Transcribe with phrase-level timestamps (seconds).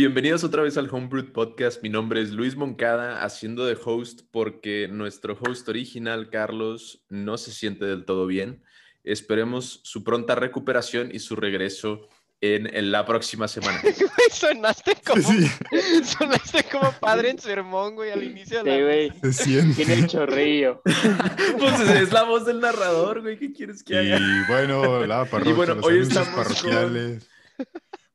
[0.00, 1.82] Bienvenidos otra vez al Homebrew Podcast.
[1.82, 7.52] Mi nombre es Luis Moncada, haciendo de host porque nuestro host original, Carlos, no se
[7.52, 8.64] siente del todo bien.
[9.04, 12.08] Esperemos su pronta recuperación y su regreso
[12.40, 13.78] en, en la próxima semana.
[13.82, 15.46] Güey, sonaste como, Sí,
[16.18, 18.84] sonaste como padre en sermón, güey, al inicio de Sí, la...
[18.86, 19.12] güey.
[19.34, 19.74] se siente.
[19.84, 20.80] Tiene el chorrillo.
[21.58, 23.38] pues es la voz del narrador, güey.
[23.38, 24.16] ¿Qué quieres que haga?
[24.18, 27.28] Y bueno, la parroquia, Y bueno, los hoy estamos con- parroquiales.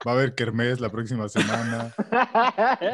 [0.05, 1.93] Va a haber kermés la próxima semana.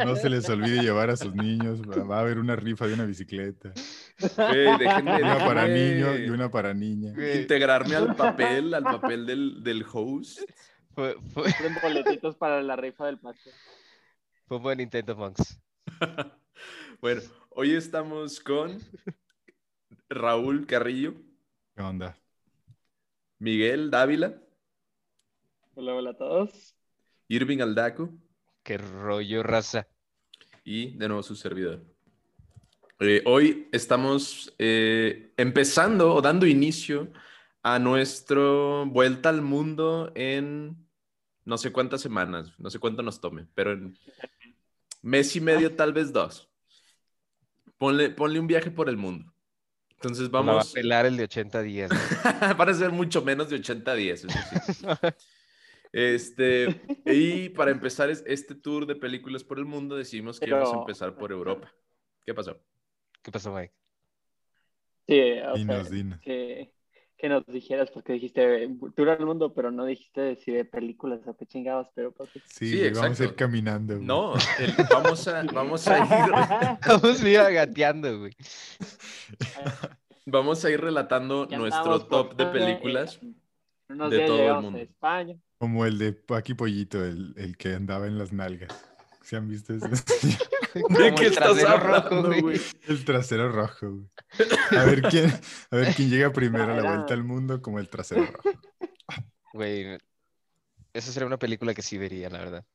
[0.06, 1.82] No se les olvide llevar a sus niños.
[1.82, 3.74] Va a haber una rifa de una bicicleta.
[4.20, 7.14] Déjenme, Una para niño y una para niña.
[7.36, 10.42] Integrarme al papel, al papel del, del host.
[10.94, 13.54] fue, fue- boletitos para la rifa del pastel.
[14.48, 15.60] fue un buen intento, Monks.
[17.02, 18.78] Bueno, hoy estamos con
[20.08, 21.16] Raúl Carrillo,
[21.76, 22.16] ¿Qué onda?
[23.40, 24.36] Miguel Dávila,
[25.74, 26.76] Hola, hola a todos.
[27.32, 28.10] Irving Aldaco
[28.62, 29.88] Qué rollo, raza.
[30.66, 31.82] y de nuevo su servidor.
[33.00, 37.08] Eh, hoy estamos eh, empezando o dando inicio
[37.64, 40.76] a nuestro vuelta al mundo en
[41.46, 43.98] no sé cuántas semanas, no sé cuánto nos tome, pero en
[45.02, 46.50] mes y medio, tal vez dos.
[47.78, 49.34] Ponle, ponle un viaje por el mundo.
[49.92, 51.92] Entonces Vamos a vamos, pelar el de 80 días.
[51.92, 51.98] ¿no?
[52.58, 54.26] para ser mucho menos de 80 días.
[54.26, 54.28] eso
[54.74, 54.86] sí.
[55.94, 60.74] Este, y para empezar es- este tour de películas por el mundo, decidimos que íbamos
[60.74, 61.72] a empezar por Europa.
[62.26, 62.58] ¿Qué pasó?
[63.22, 63.74] ¿Qué pasó, Mike?
[65.08, 65.20] Sí,
[65.52, 66.20] o Dinos, sea, dinos.
[66.22, 66.74] que,
[67.18, 71.36] que nos dijeras, porque dijiste tour al mundo, pero no dijiste si de películas o
[71.36, 73.96] qué chingados, pero pues, Sí, Sí, güey, vamos a ir caminando.
[73.96, 74.06] güey.
[74.08, 76.06] No, el- vamos, a, vamos, a ir,
[76.88, 78.36] Vamos a ir gateando, güey.
[80.26, 83.20] vamos a ir relatando Ya nuestro top de películas.
[83.22, 83.34] eh,
[83.90, 84.80] En unos de días todo el llegamos mundo.
[84.80, 85.38] a España.
[85.62, 88.84] Como el de Paqui Pollito, el, el que andaba en las nalgas.
[89.22, 89.86] ¿Se han visto ese?
[90.74, 92.62] ¿De qué el estás trasero hablando, rojo, güey.
[92.88, 94.08] El trasero rojo, güey.
[94.72, 95.32] A ver quién,
[95.70, 98.50] a ver quién llega primero a la vuelta al mundo como el trasero rojo.
[99.54, 100.00] Güey,
[100.94, 102.66] esa sería una película que sí vería, la verdad.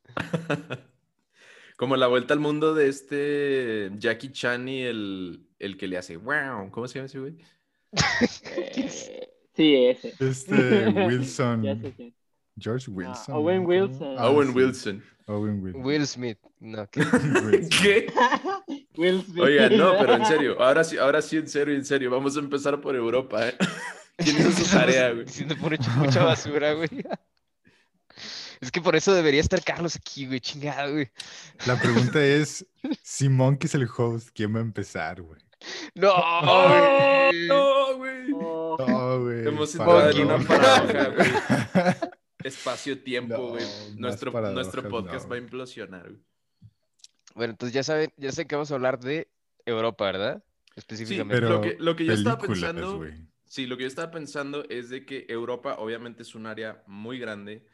[1.77, 6.19] Como la vuelta al mundo de este Jackie Chan y el, el que le hace
[6.19, 6.71] wow.
[6.71, 7.39] ¿Cómo se llama ese güey?
[9.57, 10.15] Sí, ese.
[10.21, 12.15] Este Wilson, Ya sé quién.
[12.59, 13.35] George Wilson.
[13.35, 13.67] Ah, Owen.
[13.67, 14.17] Wilson.
[14.19, 15.05] Ah, Owen sí, Wilson.
[15.27, 15.85] Owen Wilson.
[15.85, 16.39] Will Smith.
[16.61, 17.01] No, ¿qué?
[17.83, 18.13] ¿Qué?
[18.97, 19.39] Will Smith.
[19.43, 22.41] Oigan, no, pero en serio, ahora sí, ahora sí, en serio, en serio, vamos a
[22.41, 23.57] empezar por Europa, ¿eh?
[24.17, 25.25] ¿Quién hizo su tarea, güey?
[25.27, 26.89] Diciendo por mucha basura, güey.
[28.61, 31.11] Es que por eso debería estar Carlos aquí, güey, chingado, güey.
[31.67, 32.67] La pregunta es,
[33.03, 35.41] si Monkey es el host, ¿quién va a empezar, güey?
[35.95, 37.47] No, ¡Oh, güey.
[37.47, 38.29] no, güey!
[38.31, 39.49] No, güey.
[39.49, 41.31] Hemos entrado en una paradoja, güey.
[42.43, 43.65] Espacio-tiempo, güey.
[43.97, 45.31] Nuestro, nuestro podcast no.
[45.31, 46.23] va a implosionar, güey.
[47.35, 49.29] Bueno, entonces ya saben, ya sé que vamos a hablar de
[49.65, 50.43] Europa, ¿verdad?
[50.43, 51.41] Sí, Específicamente.
[51.41, 53.05] Pero lo que, lo que yo estaba pensando...
[53.45, 57.19] Sí, lo que yo estaba pensando es de que Europa obviamente es un área muy
[57.19, 57.65] grande,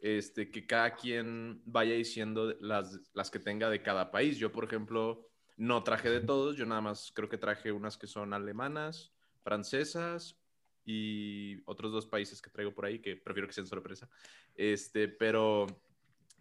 [0.00, 4.36] este, que cada quien vaya diciendo las, las que tenga de cada país.
[4.36, 8.06] Yo, por ejemplo, no traje de todos, yo nada más creo que traje unas que
[8.06, 10.41] son alemanas, francesas
[10.84, 14.08] y otros dos países que traigo por ahí que prefiero que sean sorpresa.
[14.54, 15.66] Este, pero,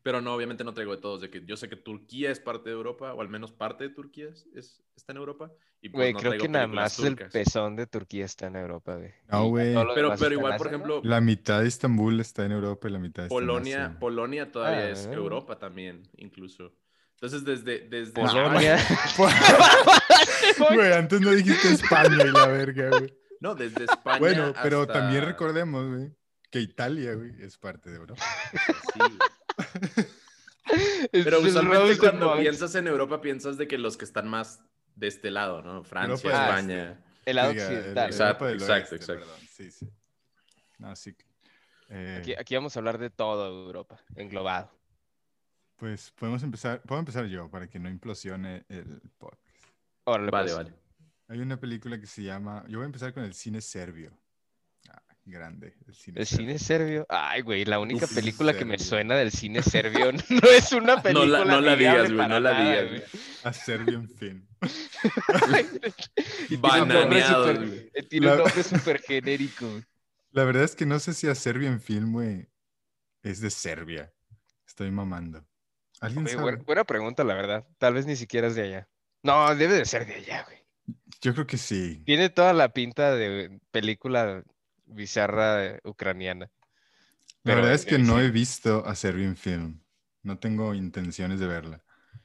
[0.04, 2.70] pero no, obviamente no traigo de todos, de que yo sé que Turquía es parte
[2.70, 5.52] de Europa, o al menos parte de Turquía es, es- está en Europa.
[5.84, 7.32] Y pues Güey, no creo que nada más el turcas.
[7.34, 9.12] pezón de Turquía está en Europa, güey.
[9.32, 9.74] No, güey.
[9.96, 13.26] Pero, pero igual, por ejemplo, La mitad de Estambul está en Europa y la mitad
[13.26, 14.00] está Polonia, en Asia.
[14.00, 15.14] Polonia todavía Ah, es eh.
[15.14, 16.72] Europa también, incluso.
[17.16, 18.76] Entonces, desde, desde Polonia.
[18.76, 19.32] España-
[20.76, 23.14] Güey, antes no dijiste España y la verga, güey.
[23.42, 24.20] No, desde España.
[24.20, 26.16] Bueno, pero hasta- también recordemos, güey,
[26.50, 28.24] que Italia, güey, es parte de Europa.
[28.94, 29.18] Sí,
[31.12, 34.62] Pero usualmente cuando piensas en Europa, piensas de que los que están más
[34.96, 35.84] de este lado, ¿no?
[35.84, 37.04] Francia, Europa del España.
[37.26, 38.06] El lado Diga, occidental.
[38.10, 39.26] Exacto, exacto, oeste, exacto.
[39.26, 39.90] perdón, Sí, sí.
[40.80, 41.14] No, sí.
[41.14, 41.26] que-
[41.90, 44.72] eh, Aquí, aquí vamos a hablar de toda Europa, englobado.
[45.76, 49.42] Pues podemos empezar, puedo empezar yo para que no implosione el podcast.
[50.06, 50.56] Órale, Vale, pues.
[50.56, 50.81] vale.
[51.32, 54.12] Hay una película que se llama, yo voy a empezar con el cine serbio.
[54.90, 56.46] Ah, grande, el cine ¿El serbio.
[56.48, 57.06] cine serbio?
[57.08, 60.98] Ay, güey, la única Uf, película que me suena del cine serbio no es una
[60.98, 62.90] No película la, no la digas, güey, no la nada, digas.
[62.90, 63.04] güey.
[63.46, 64.46] A Serbian Film.
[66.50, 67.92] Y tiene un nombre Bananeado, súper- güey.
[67.94, 69.70] eh, Tiene un La- nombre súper genérico.
[69.70, 69.84] güey.
[70.32, 72.48] La verdad es que no sé si a Serbian Film, güey,
[73.24, 74.12] es de Serbia.
[74.68, 75.46] Estoy mamando.
[76.00, 76.44] ¿Alguien Oye, sabe?
[76.44, 77.68] buena, buena pregunta, la verdad.
[77.78, 78.90] Tal vez ni siquiera es de allá.
[79.24, 80.61] No, debe de ser de allá, güey.
[81.22, 82.02] Yo creo que sí.
[82.06, 84.44] Tiene toda la pinta de película
[84.86, 86.50] bizarra ucraniana.
[87.44, 89.80] La verdad es que no he visto a Serbian Film.
[90.24, 91.84] No tengo intenciones de verla.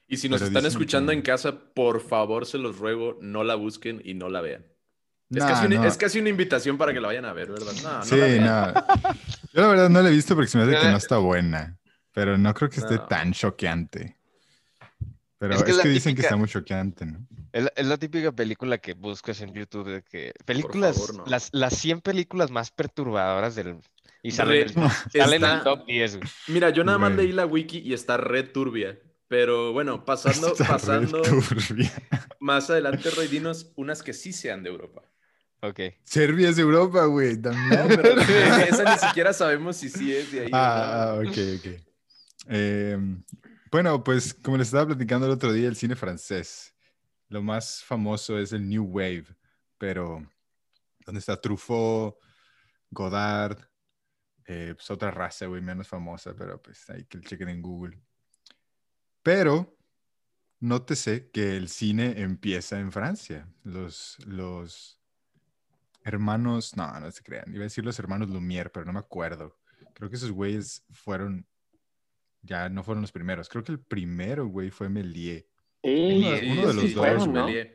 [0.09, 3.45] Y si nos Pero están escuchando que- en casa, por favor, se los ruego, no
[3.45, 4.65] la busquen y no la vean.
[5.31, 5.85] Es, Nah, casi una, no.
[5.85, 7.73] es casi una invitación para que la vayan a ver, ¿verdad?
[7.83, 8.87] No, no sí, la no.
[9.53, 11.79] Yo la verdad no la he visto porque se me hace que no está buena.
[12.13, 13.07] Pero no creo que esté No.
[13.07, 14.16] tan choqueante.
[15.39, 17.27] Pero Es que que, es la dicen que típica- está muy choqueante, ¿no?
[17.53, 21.25] Es la, es la típica película que buscas en YouTube de que películas, favor, no.
[21.27, 23.77] las, las 100 películas más perturbadoras del
[24.23, 24.69] y salen,
[25.13, 26.29] salen en el está- top 10, güey.
[26.49, 28.99] Mira, yo nada más leí la wiki y está re turbia.
[29.29, 31.93] Pero bueno, pasando, Está pasando turbia.
[32.41, 35.03] más adelante, Roy, dinos unas que sí sean de Europa.
[35.63, 35.81] Ok.
[36.05, 37.69] Serbia es de Europa, güey, también.
[37.71, 40.51] No, pero esa ni siquiera sabemos si sí es de ahí.
[40.53, 41.29] Ah, ah, no.
[41.29, 41.67] ok, ok.
[42.49, 42.99] Eh,
[43.71, 46.75] bueno, pues como les estaba platicando el otro día, el cine francés.
[47.29, 49.27] Lo más famoso es el New Wave,
[49.79, 50.27] pero
[51.05, 52.17] donde está Truffaut,
[52.91, 53.59] Godard,
[54.45, 58.01] eh, pues otra raza, güey, menos famosa, pero pues hay que chequen en Google.
[59.23, 59.77] Pero
[60.61, 63.49] nótese que el cine empieza en Francia.
[63.65, 65.01] Los, los
[66.05, 69.59] hermanos, no, no se crean, iba a decir los hermanos Lumière, pero no me acuerdo.
[69.95, 71.47] Creo que esos güeyes fueron,
[72.43, 73.49] ya no fueron los primeros.
[73.49, 74.89] Creo que el primero, güey, fue.
[74.89, 75.45] Sí,
[75.83, 77.47] Uno de- uno de sí los dos, fueron, ¿no?
[77.47, 77.69] Méliès.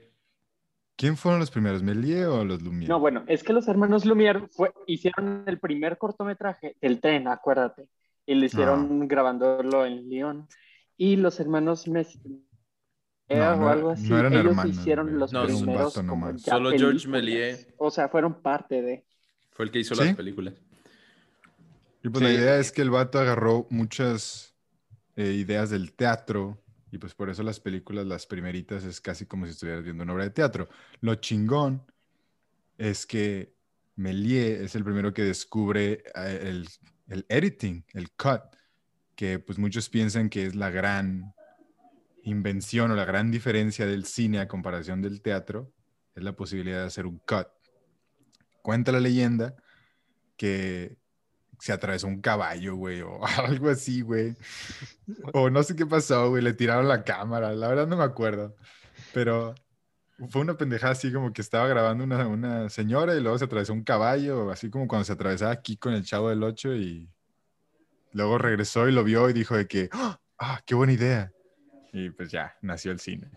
[0.96, 2.88] ¿Quién fueron los primeros, Méliès o los Lumière?
[2.88, 7.88] No, bueno, es que los hermanos Lumière fue, hicieron el primer cortometraje, El tren, acuérdate,
[8.26, 10.48] y lo hicieron grabándolo en Lyon.
[10.98, 12.20] Y los hermanos Messi
[13.30, 16.72] No, no o algo así, no eran ellos hermanos, hicieron güey, los primeros como Solo
[16.72, 17.08] George.
[17.08, 17.74] Méliès.
[17.78, 19.06] O sea, fueron parte de...
[19.52, 20.04] Fue el que hizo ¿Sí?
[20.04, 20.54] las películas.
[22.04, 24.51] Y pues la idea es que el vato agarró muchas
[25.16, 26.62] eh, ideas del teatro
[26.92, 30.14] y pues por eso las películas, las primeritas, es casi como si estuvieras viendo una
[30.14, 30.68] obra de teatro.
[31.00, 31.84] Lo chingón
[32.78, 33.54] es que
[33.96, 36.68] Méliès es el primero que descubre eh, el,
[37.08, 38.42] el editing, el cut,
[39.16, 41.34] que pues muchos piensan que es la gran
[42.24, 45.72] invención o la gran diferencia del cine a comparación del teatro,
[46.14, 47.48] es la posibilidad de hacer un cut.
[48.62, 49.56] Cuenta la leyenda
[50.36, 50.98] que
[51.62, 54.36] se atravesó un caballo, güey, o algo así, güey.
[55.34, 58.56] O no sé qué pasó, güey, le tiraron la cámara, la verdad no me acuerdo.
[59.14, 59.54] Pero
[60.30, 63.74] fue una pendejada así como que estaba grabando una, una señora y luego se atravesó
[63.74, 67.10] un caballo, así como cuando se atravesaba aquí con el chavo del 8 y
[68.14, 71.32] luego regresó y lo vio y dijo de que, ah, qué buena idea.
[71.94, 73.30] Y pues ya, nació el cine.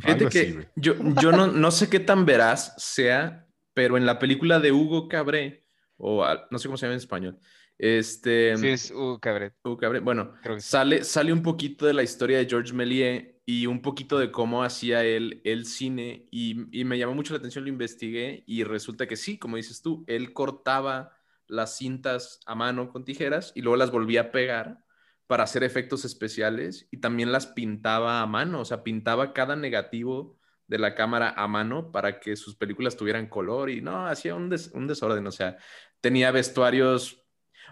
[0.00, 4.18] Fíjate que así, yo, yo no, no sé qué tan veraz sea, pero en la
[4.18, 5.64] película de Hugo Cabré,
[5.98, 7.38] o no sé cómo se llama en español,
[7.78, 9.54] este, Sí, es Hugo Cabret.
[9.64, 13.80] Hugo Cabré, bueno, sale, sale un poquito de la historia de Georges Méliès y un
[13.82, 17.70] poquito de cómo hacía él el cine y, y me llamó mucho la atención, lo
[17.70, 21.16] investigué y resulta que sí, como dices tú, él cortaba
[21.46, 24.84] las cintas a mano con tijeras y luego las volvía a pegar
[25.26, 30.38] para hacer efectos especiales y también las pintaba a mano, o sea, pintaba cada negativo
[30.66, 34.48] de la cámara a mano para que sus películas tuvieran color y no, hacía un,
[34.50, 35.56] des- un desorden, o sea,
[36.00, 37.24] tenía vestuarios,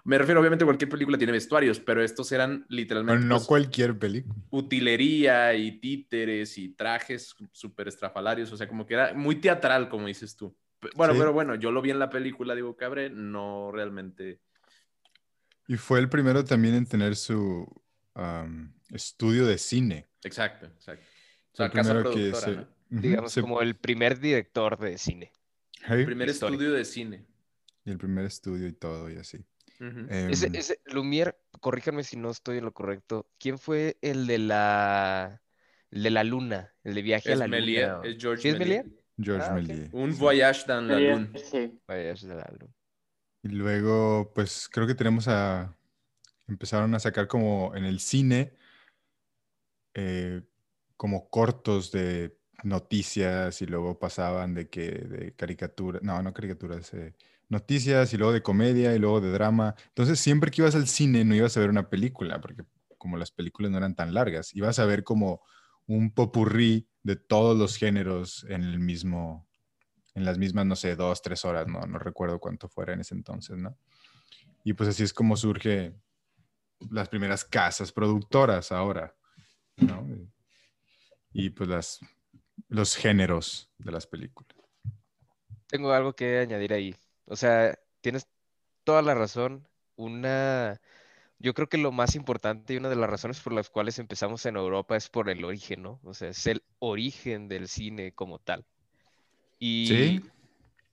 [0.06, 3.98] me refiero obviamente cualquier película tiene vestuarios, pero estos eran literalmente Pero no pues, cualquier
[3.98, 4.34] película.
[4.50, 10.06] utilería y títeres y trajes súper estrafalarios, o sea, como que era muy teatral, como
[10.06, 10.56] dices tú.
[10.94, 11.18] Bueno, Sí.
[11.18, 14.40] pero bueno, yo lo vi en la película de Hugo Cabré, no realmente.
[15.68, 17.66] Y fue el primero también en tener su
[18.14, 20.06] am, estudio de cine.
[20.22, 21.04] Exacto, exacto.
[21.52, 22.56] O sea, el casa primero que productora, se-
[22.90, 23.00] ¿no?
[23.00, 25.32] Digamos, se- como el primer director de cine.
[25.88, 26.54] Hey, Primer Historia.
[26.54, 27.26] estudio de cine.
[27.84, 29.44] Y el primer estudio y todo y así.
[29.80, 33.28] Ese, Em, ese Lumière, corríjanme si no estoy en lo correcto.
[33.38, 35.42] ¿Quién fue el de la,
[35.90, 36.74] el de la luna?
[36.84, 38.00] El de viaje a la luna.
[38.04, 38.84] es George ¿Sí es Méliès.
[39.18, 39.54] George Ah.
[39.54, 39.88] Méliès.
[39.92, 40.20] Un sí.
[40.20, 41.30] voyage dans la lune.
[41.38, 41.80] Sí.
[41.88, 42.74] Es de la luna.
[43.42, 45.76] Y luego, pues creo que tenemos a.
[46.48, 48.52] Empezaron a sacar como en el cine,
[49.94, 50.42] eh,
[50.96, 57.14] como cortos de noticias y luego pasaban de que de caricaturas, no, no caricaturas, eh,
[57.48, 59.74] noticias y luego de comedia y luego de drama.
[59.88, 62.64] Entonces, siempre que ibas al cine no ibas a ver una película, porque
[62.98, 65.42] como las películas no eran tan largas, ibas a ver como
[65.86, 69.48] un popurrí de todos los géneros en el mismo,
[70.14, 73.14] en las mismas, no sé, dos, tres horas, no, no recuerdo cuánto fuera en ese
[73.14, 73.78] entonces, ¿no?
[74.64, 75.94] Y pues así es como surge
[76.90, 79.14] las primeras casas productoras ahora,
[79.76, 80.04] ¿no?
[81.32, 82.00] Y pues las,
[82.68, 84.56] los géneros de las películas.
[85.68, 86.96] Tengo algo que añadir ahí.
[87.26, 88.28] O sea, tienes
[88.84, 89.66] toda la razón.
[89.96, 90.80] Una,
[91.38, 94.44] yo creo que lo más importante y una de las razones por las cuales empezamos
[94.46, 96.00] en Europa es por el origen, ¿no?
[96.04, 98.64] O sea, es el origen del cine como tal.
[99.58, 100.20] Y, Sí.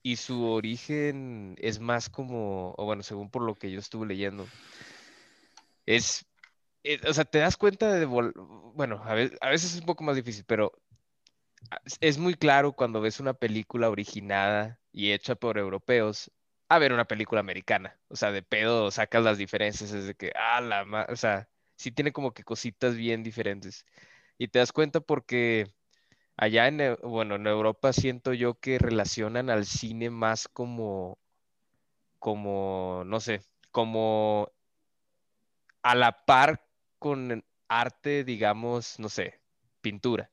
[0.02, 4.46] y su origen es más como, o bueno, según por lo que yo estuve leyendo,
[5.86, 6.26] es
[7.08, 10.16] o sea, te das cuenta de, bueno, a ve- a veces es un poco más
[10.16, 10.72] difícil, pero
[12.00, 16.30] es muy claro cuando ves una película originada y hecha por europeos
[16.68, 17.98] a ver una película americana.
[18.08, 21.48] O sea, de pedo sacas las diferencias, es de que, ah, la ma-", o sea,
[21.76, 23.84] sí tiene como que cositas bien diferentes.
[24.38, 25.66] Y te das cuenta porque
[26.36, 31.18] allá en, bueno, en Europa siento yo que relacionan al cine más como,
[32.18, 34.48] como, no sé, como
[35.82, 36.66] a la par
[36.98, 39.40] con arte, digamos, no sé,
[39.80, 40.30] pintura,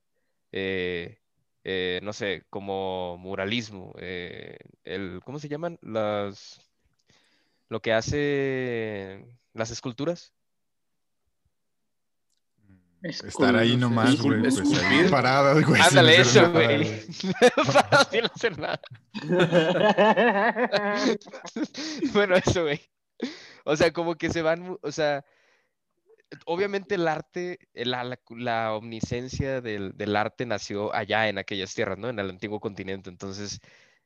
[0.51, 1.20] eh,
[1.63, 5.77] eh, no sé, como muralismo, eh, el, ¿cómo se llaman?
[5.81, 6.61] Las,
[7.69, 10.33] lo que hace las esculturas.
[13.03, 14.41] Estar ahí nomás, güey.
[14.41, 15.81] Pues ahí paradas, güey.
[15.81, 17.01] sin Ándale, eso, güey.
[17.73, 18.79] Para así no hacer nada.
[22.13, 22.79] Bueno, eso, güey.
[23.65, 25.23] O sea, como que se van, o sea,
[26.45, 31.97] obviamente el arte, la, la, la omniscencia del, del arte nació allá en aquellas tierras,
[31.97, 32.09] ¿no?
[32.09, 33.09] En el antiguo continente.
[33.09, 33.59] Entonces,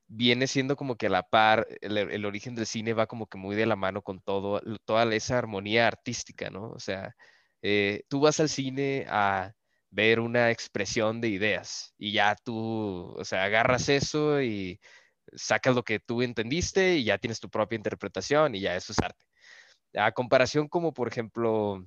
[0.08, 3.38] viene siendo como que a la par, el, el origen del cine va como que
[3.38, 6.70] muy de la mano con todo, toda esa armonía artística, ¿no?
[6.72, 7.16] O sea,
[7.62, 9.54] eh, tú vas al cine a
[9.90, 14.80] ver una expresión de ideas y ya tú, o sea, agarras eso y
[15.34, 19.00] sacas lo que tú entendiste y ya tienes tu propia interpretación y ya eso es
[19.00, 19.26] arte.
[19.96, 21.86] A comparación como, por ejemplo,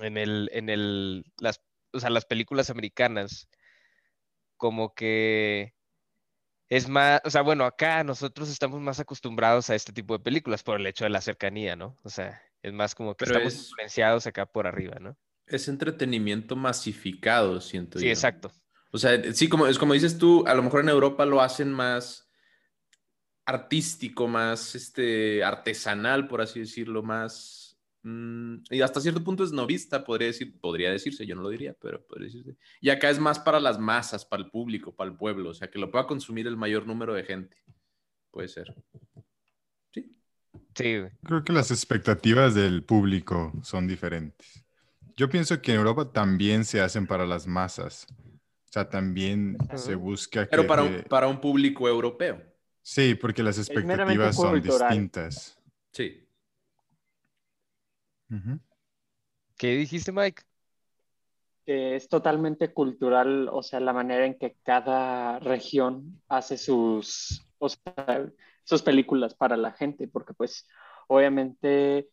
[0.00, 1.60] en el, en el, las,
[1.92, 3.48] o sea, las películas americanas,
[4.56, 5.74] como que
[6.68, 10.62] es más, o sea, bueno, acá nosotros estamos más acostumbrados a este tipo de películas
[10.62, 11.96] por el hecho de la cercanía, ¿no?
[12.02, 15.16] O sea, es más como que Pero estamos es- influenciados acá por arriba, ¿no?
[15.46, 18.10] Es entretenimiento masificado, siento Sí, yo.
[18.10, 18.50] exacto.
[18.90, 21.72] O sea, sí, como, es como dices tú, a lo mejor en Europa lo hacen
[21.72, 22.28] más
[23.44, 27.75] artístico, más este, artesanal, por así decirlo, más...
[28.06, 31.74] mm, y hasta cierto punto es novista, podría, decir, podría decirse, yo no lo diría,
[31.80, 32.56] pero podría decirse.
[32.80, 35.70] Y acá es más para las masas, para el público, para el pueblo, o sea,
[35.70, 37.56] que lo pueda consumir el mayor número de gente.
[38.30, 38.74] Puede ser.
[39.92, 40.16] Sí.
[40.74, 41.02] Sí.
[41.24, 44.64] Creo que las expectativas del público son diferentes.
[45.16, 48.06] Yo pienso que en Europa también se hacen para las masas.
[48.10, 50.50] O sea, también se busca que...
[50.50, 52.42] Pero para un, para un público europeo.
[52.82, 54.90] Sí, porque las expectativas son cultural.
[54.90, 55.58] distintas.
[55.92, 56.25] Sí.
[59.56, 60.42] ¿Qué dijiste, Mike?
[61.66, 67.68] que es totalmente cultural, o sea, la manera en que cada región hace sus, o
[67.68, 68.30] sea,
[68.64, 70.68] sus películas para la gente, porque pues
[71.08, 72.08] obviamente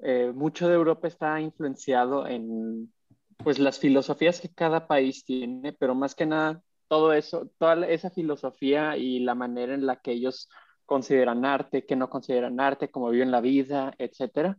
[0.00, 2.92] eh, mucho de Europa está influenciado en
[3.38, 8.10] pues las filosofías que cada país tiene, pero más que nada todo eso, toda esa
[8.10, 10.50] filosofía y la manera en la que ellos
[10.84, 14.58] consideran arte, que no consideran arte, cómo viven la vida, etcétera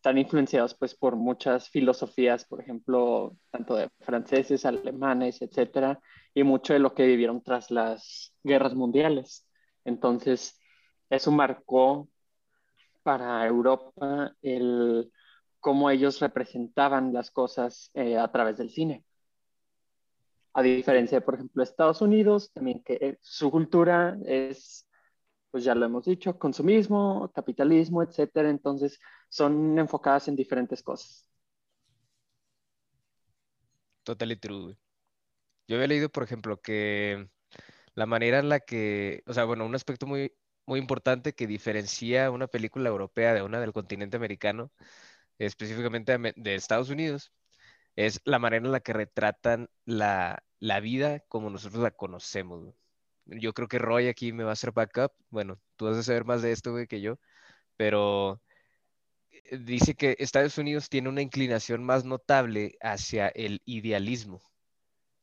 [0.00, 6.00] están influenciados pues por muchas filosofías, por ejemplo, tanto de franceses, alemanes, etcétera,
[6.32, 9.46] y mucho de lo que vivieron tras las guerras mundiales.
[9.84, 10.58] Entonces,
[11.10, 12.08] eso marcó
[13.02, 15.12] para Europa el
[15.60, 19.04] cómo ellos representaban las cosas eh, a través del cine.
[20.54, 24.88] A diferencia de, por ejemplo, Estados Unidos, también que eh, su cultura es
[25.50, 28.50] pues ya lo hemos dicho, consumismo, capitalismo, etcétera.
[28.50, 31.26] Entonces, son enfocadas en diferentes cosas.
[34.04, 34.76] Totally true.
[35.68, 37.30] Yo había leído, por ejemplo, que
[37.94, 40.34] la manera en la que, o sea, bueno, un aspecto muy,
[40.66, 44.72] muy importante que diferencia una película europea de una del continente americano,
[45.38, 47.32] específicamente de, de Estados Unidos,
[47.96, 52.74] es la manera en la que retratan la, la vida como nosotros la conocemos.
[53.30, 55.12] Yo creo que Roy aquí me va a hacer backup.
[55.30, 57.18] Bueno, tú vas a saber más de esto, güey, que yo,
[57.76, 58.42] pero
[59.30, 64.42] eh, dice que Estados Unidos tiene una inclinación más notable hacia el idealismo,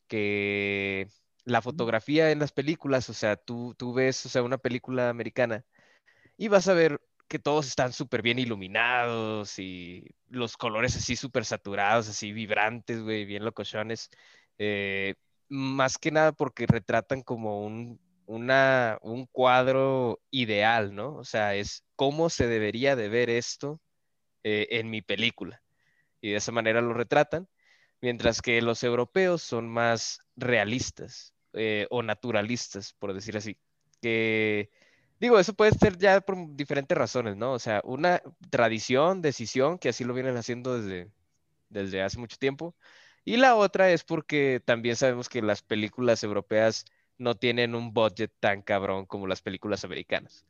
[0.08, 1.08] que
[1.44, 5.64] la fotografía en las películas, o sea, tú, tú ves, o sea, una película americana
[6.36, 11.44] y vas a ver que todos están súper bien iluminados y los colores así súper
[11.44, 14.10] saturados, así vibrantes, güey, bien locochones.
[14.58, 15.14] Eh,
[15.48, 21.16] más que nada porque retratan como un, una, un cuadro ideal, ¿no?
[21.16, 23.80] O sea, es cómo se debería de ver esto
[24.44, 25.62] eh, en mi película.
[26.20, 27.48] Y de esa manera lo retratan,
[28.00, 33.58] mientras que los europeos son más realistas eh, o naturalistas, por decir así.
[34.02, 34.70] Que,
[35.20, 37.52] digo, eso puede ser ya por diferentes razones, ¿no?
[37.52, 41.10] O sea, una tradición, decisión, que así lo vienen haciendo desde,
[41.68, 42.76] desde hace mucho tiempo.
[43.28, 46.86] Y la otra es porque también sabemos que las películas europeas
[47.18, 50.46] no tienen un budget tan cabrón como las películas americanas.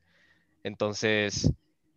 [0.62, 1.52] Entonces,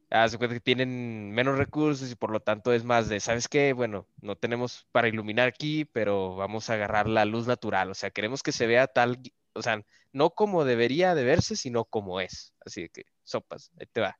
[0.10, 3.74] Haz cuenta que tienen menos recursos y por lo tanto es más de, ¿sabes qué?
[3.74, 7.92] Bueno, no tenemos para iluminar aquí, pero vamos a agarrar la luz natural.
[7.92, 9.20] O sea, queremos que se vea tal,
[9.54, 9.84] o sea,
[10.14, 12.56] no como debería de verse, sino como es.
[12.66, 14.18] Así que, sopas, ahí te va.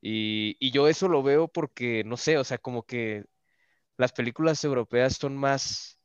[0.00, 3.24] Y, y yo eso lo veo porque, no sé, o sea, como que
[4.00, 5.98] las películas europeas son más,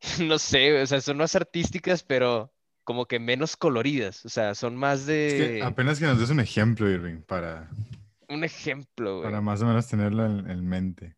[0.20, 2.52] no sé, o sea, son más artísticas, pero
[2.84, 5.36] como que menos coloridas, o sea, son más Es de...
[5.36, 7.68] que apenas que nos des un ejemplo, Irving, para,
[8.28, 9.24] Un ejemplo, güey.
[9.24, 11.16] para más o menos tenerlo en, en mente.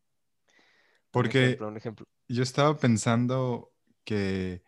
[1.23, 2.05] Un Porque ejemplo, un ejemplo.
[2.27, 3.71] yo estaba pensando
[4.03, 4.63] que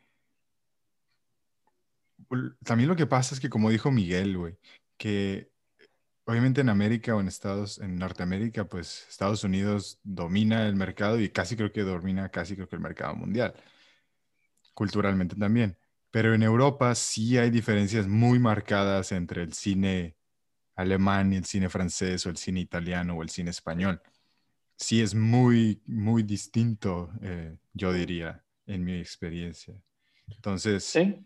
[2.63, 4.57] también lo que pasa es que, como dijo Miguel, güey,
[4.97, 5.52] que
[6.25, 11.29] obviamente en América o en Estados, en Norteamérica, pues Estados Unidos domina el mercado y
[11.29, 13.53] casi creo que domina casi creo que el mercado mundial,
[14.73, 15.77] culturalmente también.
[16.11, 20.15] Pero en Europa sí hay diferencias muy marcadas entre el cine
[20.75, 24.01] alemán y el cine francés o el cine italiano o el cine español.
[24.77, 29.75] Sí es muy, muy distinto, eh, yo diría, en mi experiencia.
[30.27, 31.25] Entonces, Sí.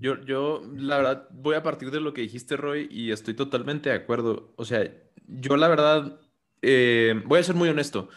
[0.00, 3.90] Yo, yo, la verdad, voy a partir de lo que dijiste, Roy, y estoy totalmente
[3.90, 4.54] de acuerdo.
[4.56, 4.88] O sea,
[5.26, 6.20] yo la verdad,
[6.62, 8.08] eh, voy a ser muy honesto.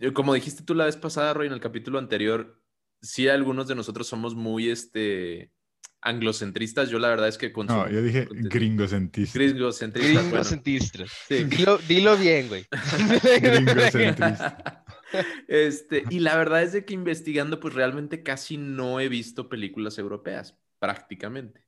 [0.00, 2.60] Eh, Como dijiste tú la vez pasada, Roy, en el capítulo anterior,
[3.00, 5.52] sí algunos de nosotros somos muy, este,
[6.00, 6.90] anglocentristas.
[6.90, 7.84] Yo la verdad es que consumo...
[7.86, 9.38] no, yo dije contenido- gringocentista.
[9.38, 10.28] Gringocentristas, bueno.
[10.30, 11.10] Gringocentristas.
[11.26, 11.44] Sí.
[11.44, 12.66] Dilo, dilo bien, güey.
[13.40, 14.84] Gringocentrista.
[15.48, 19.98] Este, y la verdad es de que investigando, pues realmente casi no he visto películas
[19.98, 21.64] europeas, prácticamente.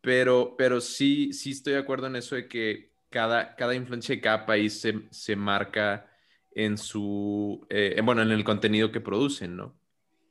[0.00, 4.20] Pero, pero sí, sí estoy de acuerdo en eso de que cada, cada influencia de
[4.20, 6.10] cada país se, se marca
[6.52, 9.76] en su, eh, en- bueno, en el contenido que producen, ¿no?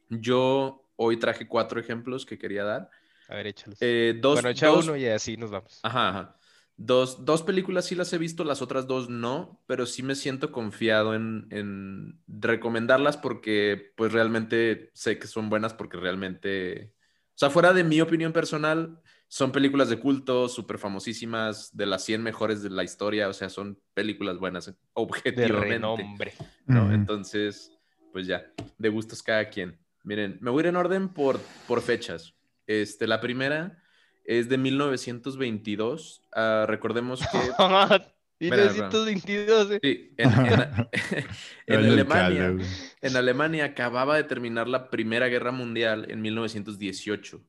[0.10, 2.90] Yo hoy traje cuatro ejemplos que quería dar.
[3.28, 3.80] A ver, échalos.
[3.82, 5.80] Eh, dos, bueno, echa dos- uno y así nos vamos.
[5.84, 6.40] Ajá, ajá.
[6.78, 10.52] Dos, dos películas sí las he visto, las otras dos no, pero sí me siento
[10.52, 16.94] confiado en, en recomendarlas porque pues realmente sé que son buenas porque realmente,
[17.36, 22.06] o sea, fuera de mi opinión personal, son películas de culto, súper famosísimas, de las
[22.06, 25.68] 100 mejores de la historia, o sea, son películas buenas, De objetivamente.
[25.68, 26.34] renombre.
[26.66, 26.94] ¿no?
[26.94, 27.72] Entonces,
[28.14, 28.46] pues ya,
[28.78, 29.78] de gustos cada quien.
[30.04, 32.34] Miren, me voy a ir en orden por, por fechas.
[32.68, 33.82] Este, la primera
[34.24, 36.22] es de 1922.
[36.34, 37.38] Ah, recordemos que
[38.40, 39.80] 1922, eh.
[39.82, 40.90] sí, en, en-
[41.68, 42.56] en Alemania,
[43.02, 47.42] en Alemania acababa de terminar la Primera Guerra Mundial en 1918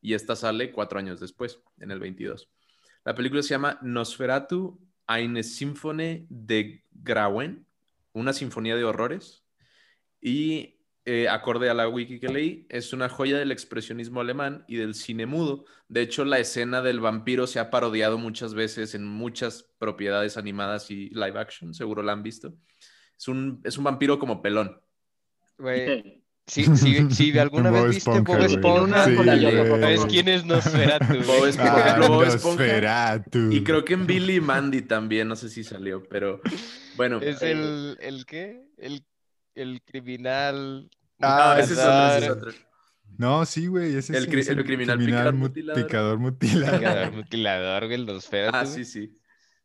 [0.00, 2.50] y esta sale cuatro años después, en el 22.
[3.04, 7.66] La película se llama Nosferatu eine Symphonie de Grauen,
[8.12, 9.44] una sinfonía de horrores.
[10.20, 14.76] Y eh, acorde a la wiki que leí, es una joya del expresionismo alemán y
[14.76, 15.64] del cine mudo.
[15.88, 20.90] De hecho, la escena del vampiro se ha parodiado muchas veces en muchas propiedades animadas
[20.90, 22.54] y live action, seguro la han visto.
[23.18, 24.80] Es un, es un vampiro como pelón.
[25.58, 28.42] Güey, sí, sí, sí, ¿alguna Bob vez viste Esponja, Bob.
[28.44, 29.10] Esponja?
[29.80, 31.22] ¿Sabes quién es Nosferatu?
[31.24, 31.94] Bob Esponja.
[31.94, 32.64] Por Ah, Bob Esponja.
[32.64, 33.50] Nosferatu.
[33.50, 36.40] Y creo que en Billy y Mandy también, no sé si salió, pero
[36.96, 37.20] bueno.
[37.20, 38.62] Es el, el qué?
[38.76, 39.04] El,
[39.54, 40.90] el criminal.
[41.20, 42.52] Ah, No, ese es otro, ese es mutilador, otro.
[43.18, 43.94] No, sí, güey.
[43.96, 45.82] Ese El es, cri- es el criminal picador mu- mutilador.
[45.86, 46.18] picador
[47.10, 47.84] mutilador.
[47.86, 48.56] Güey, el Nosferatu.
[48.56, 49.18] Ah, sí, sí.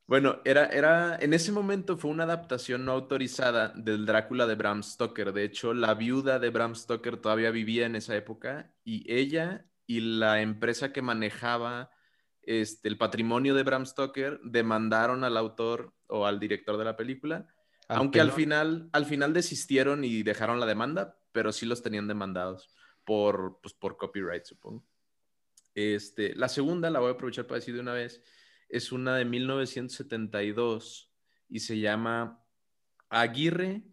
[0.06, 4.82] Bueno, era, era, en ese momento fue una adaptación no autorizada del Drácula de Bram
[4.84, 5.34] Stoker.
[5.34, 10.00] De hecho, la viuda de Bram Stoker todavía vivía en esa época y ella y
[10.00, 11.90] la empresa que manejaba
[12.44, 17.48] este, el patrimonio de Bram Stoker demandaron al autor o al director de la película,
[17.88, 22.70] aunque al final, al final desistieron y dejaron la demanda, pero sí los tenían demandados
[23.06, 24.84] por, pues, por copyright, supongo.
[25.74, 28.22] Este, la segunda, la voy a aprovechar para decir de una vez,
[28.68, 31.14] es una de 1972
[31.50, 32.44] y se llama
[33.10, 33.84] Aguirre.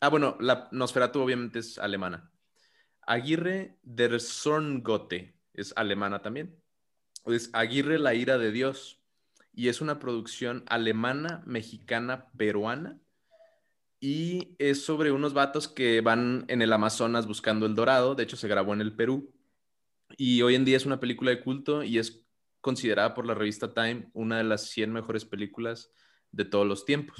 [0.00, 2.30] Ah, bueno, la Nosferatu obviamente es alemana.
[3.06, 6.60] Aguirre der Zorngotte es alemana también.
[7.24, 9.00] Es Aguirre la ira de Dios
[9.54, 13.00] y es una producción alemana, mexicana, peruana
[14.00, 18.14] y es sobre unos vatos que van en el Amazonas buscando el dorado.
[18.14, 19.32] De hecho, se grabó en el Perú
[20.16, 22.24] y hoy en día es una película de culto y es
[22.60, 25.90] considerada por la revista Time una de las 100 mejores películas
[26.30, 27.18] de todos los tiempos.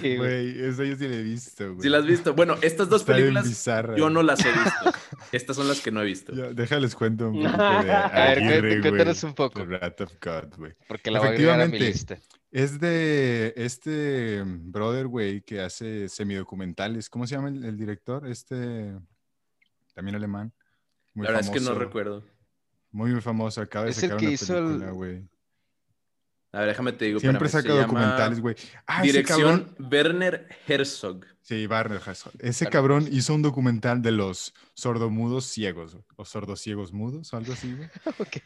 [0.00, 0.64] Sí, güey.
[0.64, 1.82] Eso yo sí lo he visto, güey.
[1.82, 2.34] Si las has visto?
[2.34, 4.92] Bueno, estas dos Está películas bizarra, yo no las he visto.
[5.32, 6.32] Estas son las que no he visto.
[6.34, 9.62] Ya, déjales cuento un poquito de A ver, cuéntanos un poco.
[9.62, 10.74] Of God, güey.
[10.88, 12.18] Porque la voy a agregar a mi lista.
[12.50, 17.08] Es de este brother, güey, que hace semidocumentales.
[17.08, 18.26] ¿Cómo se llama el, el director?
[18.28, 18.94] Este,
[19.94, 20.52] también alemán.
[21.14, 22.22] Muy La verdad es que no recuerdo.
[22.90, 23.62] Muy, muy famoso.
[23.62, 25.28] Acaba de Es el sacar que una hizo el- película, güey.
[26.52, 27.18] A ver, déjame te digo.
[27.18, 28.54] Siempre espérame, saca se documentales, güey.
[28.86, 29.90] Ah, ese Dirección cabrón.
[29.90, 31.24] Werner Herzog.
[31.40, 32.32] Sí, Barner Herzog.
[32.38, 37.36] Ese Barner cabrón hizo un documental de los sordomudos ciegos, güey, o sordociegos mudos, o
[37.36, 37.88] algo así, güey.
[38.18, 38.36] Ok.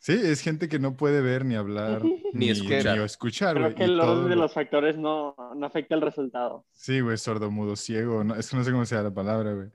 [0.00, 2.96] Sí, es gente que no puede ver ni hablar Ni escuchar.
[2.98, 3.74] ni escuchar, Creo güey.
[3.74, 6.64] que el orden de lo- los factores no, no afecta el resultado.
[6.72, 8.22] Sí, güey, sordomudo ciego.
[8.22, 9.68] No, es que no sé cómo sea la palabra, güey.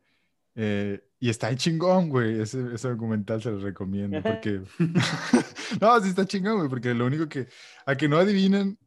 [0.55, 2.41] Eh, y está ahí chingón, güey.
[2.41, 4.61] Ese, ese documental se lo recomiendo porque...
[5.79, 7.47] no, sí está chingón, güey, porque lo único que...
[7.85, 8.77] A que no adivinan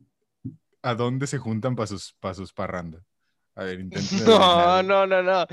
[0.83, 3.03] a dónde se juntan para sus, pa' sus parrandas.
[3.55, 5.47] A ver, intenten No, no, no, no.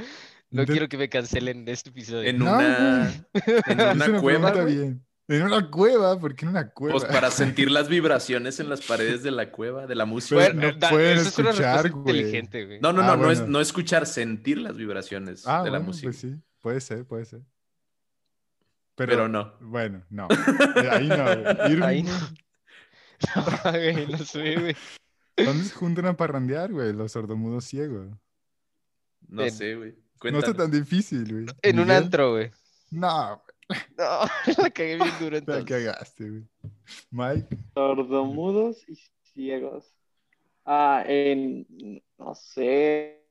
[0.52, 2.30] No Intent- quiero que me cancelen este episodio.
[2.30, 4.52] En No, una, en una cueva.
[4.52, 4.76] pregunta güey.
[4.76, 5.06] bien.
[5.30, 7.00] En una cueva, ¿por qué en una cueva?
[7.00, 10.36] Pues para sentir las vibraciones en las paredes de la cueva, de la música.
[10.42, 11.94] Pero Bueno, no da- pueden eso es una güey.
[11.96, 12.80] inteligente, güey.
[12.82, 15.86] No, no, Ah, no, no, es, no escuchar, sentir las vibraciones Ah, de la bueno,
[15.86, 16.10] música.
[16.10, 17.42] pues sí, puede ser, puede ser.
[18.96, 19.54] Pero, Pero no.
[19.60, 20.28] Bueno, no.
[20.92, 21.24] Ahí no.
[21.24, 21.72] güey.
[21.72, 22.14] Irving, Ahí no.
[23.72, 24.76] güey, Güey, no sé, güey.
[25.36, 26.94] ¿Dónde se juntan a parrandear, güey?
[26.94, 28.08] Los sordomudos ciegos.
[29.28, 29.96] No En- sé, güey.
[30.32, 31.46] No está tan difícil, güey.
[31.62, 32.50] En un antro, güey.
[32.92, 33.44] No,
[33.98, 34.20] No,
[34.58, 35.66] la cagué bien duro la entonces.
[35.66, 36.44] cagaste, güey.
[37.12, 38.96] Mike, Sordomudos y
[39.34, 39.94] ciegos.
[40.66, 41.66] Ah, en,
[42.18, 43.22] no sé,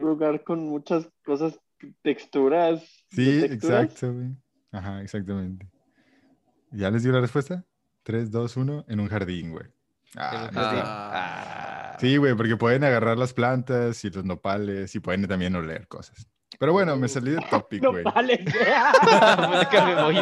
[0.00, 1.60] un lugar con muchas cosas,
[2.02, 2.82] texturas.
[3.10, 3.84] sí, texturas.
[3.84, 4.28] exacto, güey.
[4.72, 5.68] Ajá, exactamente.
[6.70, 7.64] ¿Ya les dio la respuesta?
[8.04, 9.66] 3, 2, 1, en un jardín, güey.
[10.16, 10.60] Ah, no.
[10.62, 11.96] Ah.
[12.00, 16.26] Sí, güey, porque pueden agarrar las plantas y los nopales y pueden también oler cosas.
[16.58, 18.04] Pero bueno, me salí de topic, No güey.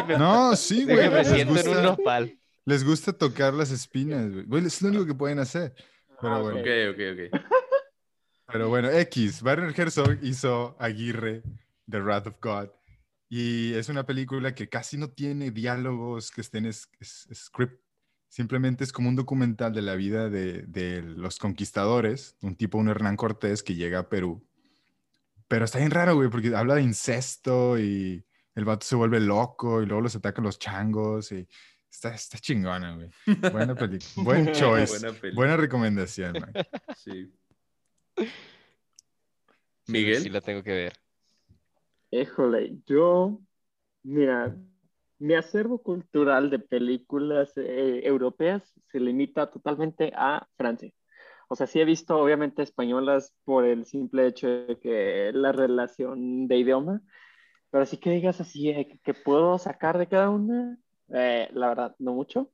[0.07, 1.09] me, No, sí, güey.
[1.09, 2.37] Les siento en un gusta, nopal.
[2.65, 4.45] les gusta tocar las espinas, güey.
[4.45, 5.73] Güey, es lo único que pueden hacer.
[6.21, 6.59] Pero Ah, bueno.
[6.59, 7.41] Ok, ok, ok.
[8.51, 9.41] Pero bueno, X.
[9.41, 11.43] Werner Herzog hizo Aguirre,
[11.89, 12.69] The Wrath of God.
[13.29, 17.81] Y es una película que casi no tiene diálogos que estén es, es- script.
[18.27, 22.87] Simplemente es como un documental de la vida de, de los conquistadores, un tipo, un
[22.87, 24.45] Hernán Cortés que llega a Perú.
[25.49, 28.23] Pero está bien raro, güey, porque habla de incesto y
[28.55, 31.45] el vato se vuelve loco y luego los atacan los changos y
[31.91, 33.09] está, está chingona, güey.
[33.51, 34.23] Buena película.
[34.23, 34.99] Buen choice.
[34.99, 35.35] Buena.
[35.35, 36.53] Buena recomendación, man.
[36.95, 37.33] Sí.
[38.17, 38.27] Sí,
[39.87, 40.17] Miguel.
[40.17, 40.93] Sí, la tengo que ver.
[42.11, 43.39] Híjole, yo,
[44.03, 44.55] mira,
[45.19, 50.91] mi acervo cultural de películas eh, europeas se limita totalmente a Francia.
[51.47, 56.47] O sea, sí he visto obviamente españolas por el simple hecho de que la relación
[56.47, 57.01] de idioma,
[57.69, 60.77] pero así que digas así, eh, que puedo sacar de cada una,
[61.13, 62.51] eh, la verdad, no mucho.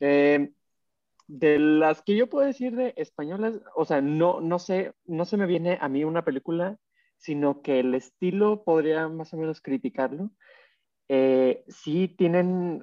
[0.00, 0.52] Eh,
[1.30, 5.36] de las que yo puedo decir de españolas, o sea, no, no sé, no se
[5.36, 6.78] me viene a mí una película
[7.20, 10.30] sino que el estilo podría más o menos criticarlo.
[11.08, 12.82] Eh, sí tienen,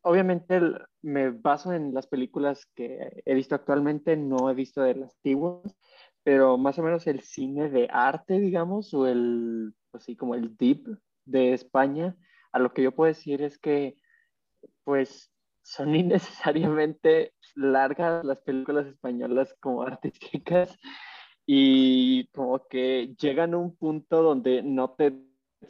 [0.00, 0.60] obviamente
[1.02, 5.76] me baso en las películas que he visto actualmente, no he visto de las antiguas,
[6.22, 10.98] pero más o menos el cine de arte, digamos, o el, así como el deep
[11.26, 12.16] de España,
[12.52, 13.98] a lo que yo puedo decir es que,
[14.84, 15.30] pues,
[15.64, 20.78] son innecesariamente largas las películas españolas como artísticas
[21.46, 25.12] y como que llegan a un punto donde no te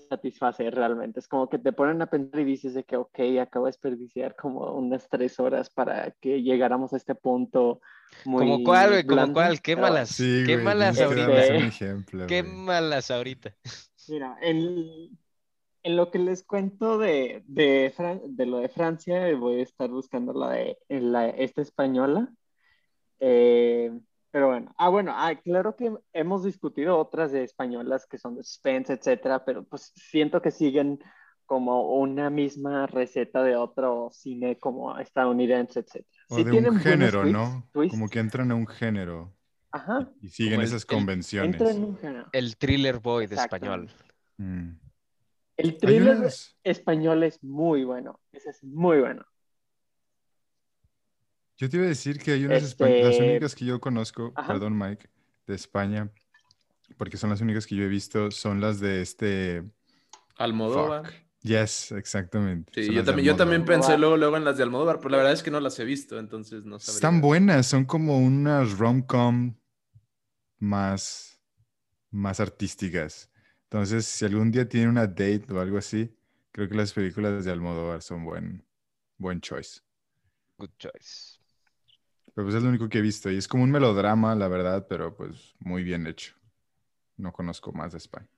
[0.08, 1.20] satisface realmente.
[1.20, 4.34] Es como que te ponen a pensar y dices de que, ok, acabo de desperdiciar
[4.34, 7.80] como unas tres horas para que llegáramos a este punto
[8.24, 9.06] muy ¿Como cuál, güey?
[9.06, 9.58] ¿Como cuál?
[9.62, 10.10] pero Quémalas.
[10.10, 10.46] Sí, güey.
[10.46, 11.66] Tienes que ahorita.
[11.66, 12.28] ejemplo, güey.
[12.28, 13.54] Quémalas ahorita.
[14.08, 15.18] Mira, en,
[15.84, 19.88] en lo que les cuento de, de, Fran- de lo de Francia, voy a estar
[19.90, 22.32] buscando la de la, esta española.
[23.20, 23.92] Eh,
[24.30, 28.42] pero bueno, ah, bueno, ah, claro que hemos discutido otras de españolas que son de
[28.42, 30.98] suspense, etcétera, pero pues siento que siguen
[31.46, 36.24] como una misma receta de otro cine como estadounidense, etcétera.
[36.30, 37.68] O Sí de tienen un género, twists- ¿no?
[37.72, 37.94] twists.
[37.94, 39.32] Como que entran a un género
[39.70, 41.52] Ajá, y siguen Como el- esas el- convenciones.
[41.60, 42.26] entran en un género.
[42.32, 43.56] El thriller boy de Exacto.
[43.56, 43.90] español.
[44.38, 44.70] Mm.
[45.56, 49.24] El thriller unas- español es muy bueno, ese es muy bueno.
[51.56, 54.32] Yo te iba a decir que hay unas espa- las Este- únicas que yo conozco,
[54.34, 54.52] Ajá.
[54.52, 55.08] perdón Mike,
[55.46, 56.10] de España,
[56.96, 59.62] porque son las únicas que yo he visto, son las de este...
[60.36, 61.06] Almodóvar.
[61.06, 61.14] Fuck.
[61.42, 62.72] Yes, exactamente.
[62.82, 65.34] Sí, yo también, yo también pensé luego, luego en las de Almodóvar, pero la verdad
[65.34, 66.94] es que no las he visto, entonces no sabría.
[66.96, 69.54] Están buenas, son como unas rom-com
[70.58, 71.38] más,
[72.10, 73.30] más artísticas.
[73.74, 76.08] Entonces, si algún día tienen una date o algo así,
[76.52, 78.64] creo que las películas de Almodóvar son buen,
[79.18, 79.80] buen choice.
[80.58, 81.40] Good choice.
[82.32, 84.86] Pero pues es lo único que he visto y es como un melodrama, la verdad,
[84.88, 86.36] pero pues muy bien hecho.
[87.16, 88.28] No conozco más de España.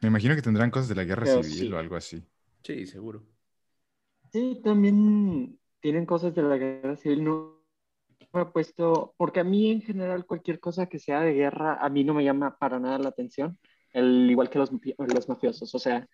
[0.00, 1.72] Me imagino que tendrán cosas de la guerra Pero civil sí.
[1.72, 2.24] o algo así.
[2.62, 3.24] Sí, seguro.
[4.30, 7.64] Sí, también tienen cosas de la guerra civil, no
[8.32, 11.88] me he puesto, porque a mí en general cualquier cosa que sea de guerra, a
[11.88, 13.58] mí no me llama para nada la atención,
[13.94, 16.06] el, igual que los, los mafiosos, o sea,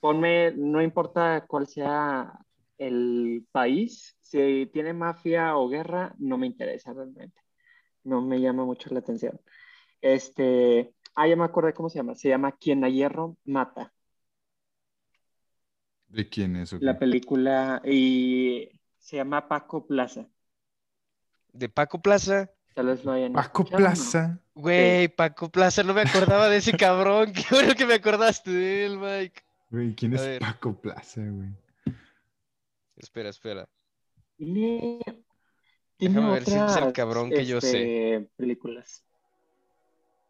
[0.00, 2.32] ponme, no importa cuál sea
[2.76, 7.40] el país, si tiene mafia o guerra, no me interesa realmente,
[8.04, 9.40] no me llama mucho la atención.
[10.00, 13.92] Este, ah, ya me acordé cómo se llama, se llama Quien a hierro mata.
[16.08, 16.72] ¿De quién es?
[16.80, 20.28] La película y se llama Paco Plaza.
[21.52, 22.50] De Paco Plaza.
[22.74, 23.88] Tal vez lo hayan Paco escuchado, ¿no?
[23.88, 24.40] Plaza.
[24.60, 27.32] Güey, Paco Plaza, no me acordaba de ese cabrón.
[27.32, 29.42] Qué bueno que me acordaste de él, Mike.
[29.70, 30.40] Güey, ¿quién A es ver.
[30.40, 31.50] Paco Plaza, güey?
[32.96, 33.68] Espera, espera.
[34.36, 34.98] Tiene,
[35.96, 38.14] tiene Déjame ver si es el cabrón que yo sé.
[38.16, 39.04] este, películas.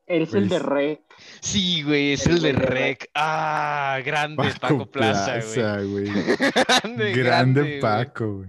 [0.07, 1.01] Él es el de Pues- Rec.
[1.41, 3.11] Sí, güey, es El el de de Rec.
[3.15, 5.91] Ah, grande Paco, Plaza, güey.
[5.91, 6.05] güey.
[6.67, 7.81] Grande, Grande grande, güey.
[7.81, 8.49] Paco, güey.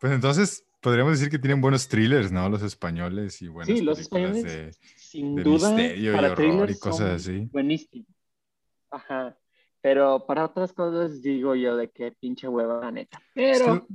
[0.00, 2.48] Pues entonces podríamos decir que tienen buenos thrillers, ¿no?
[2.48, 6.70] Los españoles y buenas Sí, los españoles, sin de, de duda, misterio y para horror
[6.70, 7.48] y cosas así.
[7.52, 8.06] buenísimos.
[8.92, 9.36] Ajá.
[9.80, 13.20] Pero para otras cosas digo yo de que pinche hueva, la neta.
[13.34, 13.88] Pero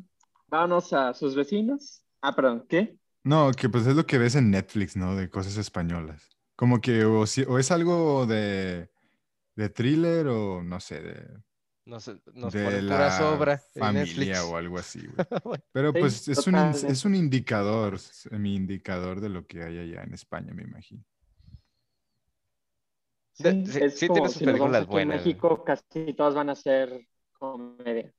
[0.47, 2.03] vámonos a sus vecinos.
[2.21, 2.97] Ah, perdón, ¿qué?
[3.23, 5.15] No, que pues es lo que ves en Netflix, ¿no?
[5.15, 6.27] De cosas españolas.
[6.57, 8.89] Como que o, si- o es algo de,
[9.55, 11.27] de thriller o no sé, de,
[11.91, 12.09] Nos,
[12.43, 15.23] nos de ponen la pura sobra en familia o algo así, güey.
[15.71, 17.99] Pero Sí, pues es un, es un indicador,
[18.31, 21.03] mi indicador de lo que hay allá en España, me imagino.
[23.33, 25.41] Sí, Sí, es sí como tiene sus si películas en buenas, güey.
[25.41, 28.13] México casi todas van a ser comedia.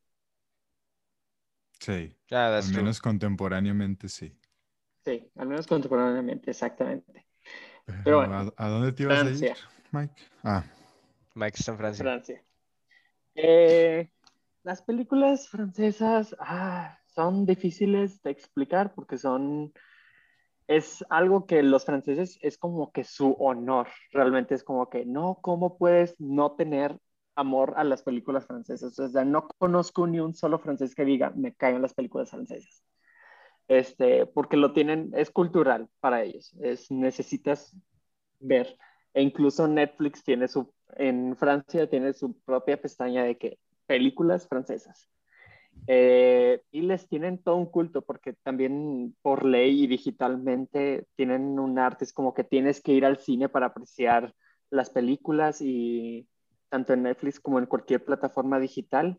[1.81, 2.89] Sí, Ah, al true.
[2.89, 4.35] menos contemporáneamente sí.
[5.05, 7.27] Sí, al menos contemporáneamente, exactamente.
[8.03, 9.49] Pero bueno, ¿a, a dónde te ibas a ir,
[9.91, 10.15] Mike?
[10.45, 10.65] Ah,
[11.35, 12.13] Mike está en Francia.
[12.15, 12.43] Francia.
[13.35, 14.11] Eh,
[14.62, 19.73] las películas francesas ah, son difíciles de explicar porque son,
[20.66, 25.38] es algo que los franceses es como que su honor, realmente es como que no,
[25.42, 26.99] ¿cómo puedes no tener
[27.35, 28.99] amor a las películas francesas?
[28.99, 32.85] O sea, no conozco ni un solo francés que diga, me caen las películas francesas.
[33.68, 37.77] Este, porque lo tienen, es cultural para ellos, es, necesitas
[38.40, 38.77] ver.
[39.14, 45.09] E incluso Netflix tiene su, en Francia tiene su propia pestaña de que películas francesas.
[45.89, 51.79] Eh, y les tienen todo un culto porque también por ley y digitalmente tienen un
[51.79, 54.33] arte, es como que tienes que ir al cine para apreciar
[54.71, 56.29] las películas y
[56.69, 59.19] tanto en Netflix como en cualquier plataforma digital,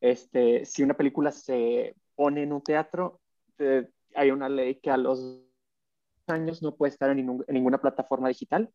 [0.00, 3.20] este, si una película se pone en un teatro,
[3.58, 5.44] eh, hay una ley que a los
[6.26, 8.70] años no puede estar en, ningún- en ninguna plataforma digital.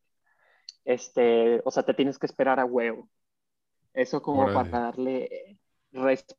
[0.84, 3.08] Este, o sea, te tienes que esperar a huevo.
[3.92, 4.70] Eso como Órale.
[4.70, 5.58] para darle
[5.92, 6.36] respeto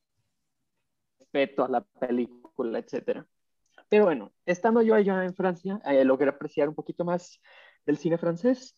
[1.64, 3.26] a la película, etcétera.
[3.90, 7.40] Pero bueno, estando yo allá en Francia, eh, logré apreciar un poquito más
[7.86, 8.76] del cine francés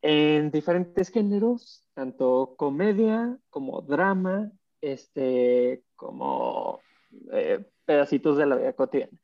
[0.00, 6.80] en diferentes géneros, tanto comedia como drama, este, como
[7.32, 9.18] eh, pedacitos de la vida cotidiana.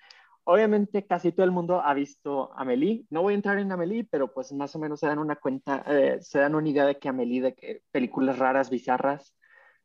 [0.47, 3.07] Obviamente casi todo el mundo ha visto Amélie.
[3.09, 5.83] No voy a entrar en Amélie, pero pues más o menos se dan una cuenta,
[5.87, 9.35] eh, se dan una idea de que Amélie, de que películas raras, bizarras,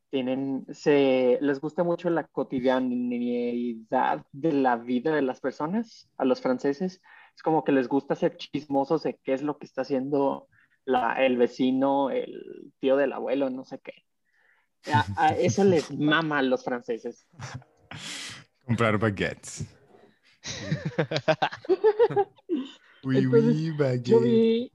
[0.09, 6.41] tienen, se, les gusta mucho la cotidianidad de la vida de las personas, a los
[6.41, 7.01] franceses.
[7.35, 10.47] Es como que les gusta ser chismosos de qué es lo que está haciendo
[11.17, 13.93] el vecino, el tío del abuelo, no sé qué.
[14.91, 17.27] A, a eso les mama a los franceses.
[18.65, 19.78] comprar baguettes.
[23.13, 24.71] Entonces, oui, baguette.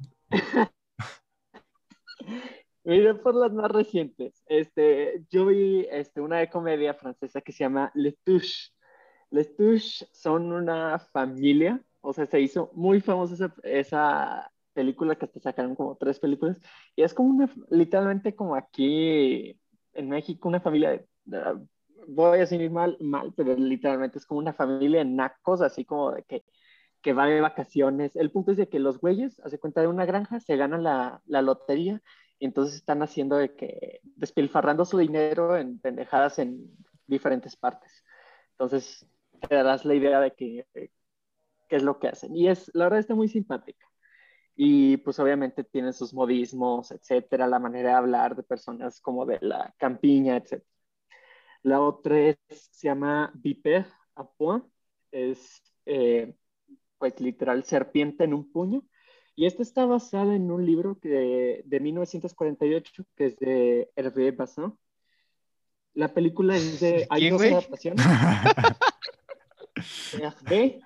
[2.84, 4.42] Miré por las más recientes.
[4.46, 8.74] Este, yo vi este, una de comedia francesa que se llama Les Touches.
[9.30, 15.24] Les Touches son una familia, o sea, se hizo muy famosa esa, esa película que
[15.24, 16.60] hasta sacaron como tres películas.
[16.94, 19.58] Y es como una, literalmente como aquí
[19.94, 21.66] en México, una familia de, de-
[22.08, 26.12] voy a decir mal, mal, pero literalmente es como una familia de nacos, así como
[26.12, 26.44] de que
[27.04, 28.16] que va de vacaciones.
[28.16, 31.20] El punto es de que los güeyes, hace cuenta de una granja, se ganan la,
[31.26, 32.02] la lotería
[32.38, 36.74] y entonces están haciendo de que, despilfarrando su dinero en pendejadas en
[37.06, 38.04] diferentes partes.
[38.52, 39.06] Entonces,
[39.46, 40.66] te darás la idea de que,
[41.68, 42.34] qué es lo que hacen.
[42.34, 43.86] Y es, la verdad está muy simpática.
[44.56, 49.38] Y pues obviamente tienen sus modismos, etcétera, la manera de hablar de personas como de
[49.42, 50.73] la campiña, etcétera.
[51.64, 54.64] La otra es, se llama Viper à point,
[55.10, 56.34] es eh,
[56.98, 58.84] pues literal serpiente en un puño.
[59.34, 64.74] Y esta está basada en un libro que, de 1948 que es de Hervé Bassin.
[65.94, 67.06] La película es de.
[67.10, 68.04] Hay ¿Quién, dos adaptaciones.
[70.20, 70.82] Hervé.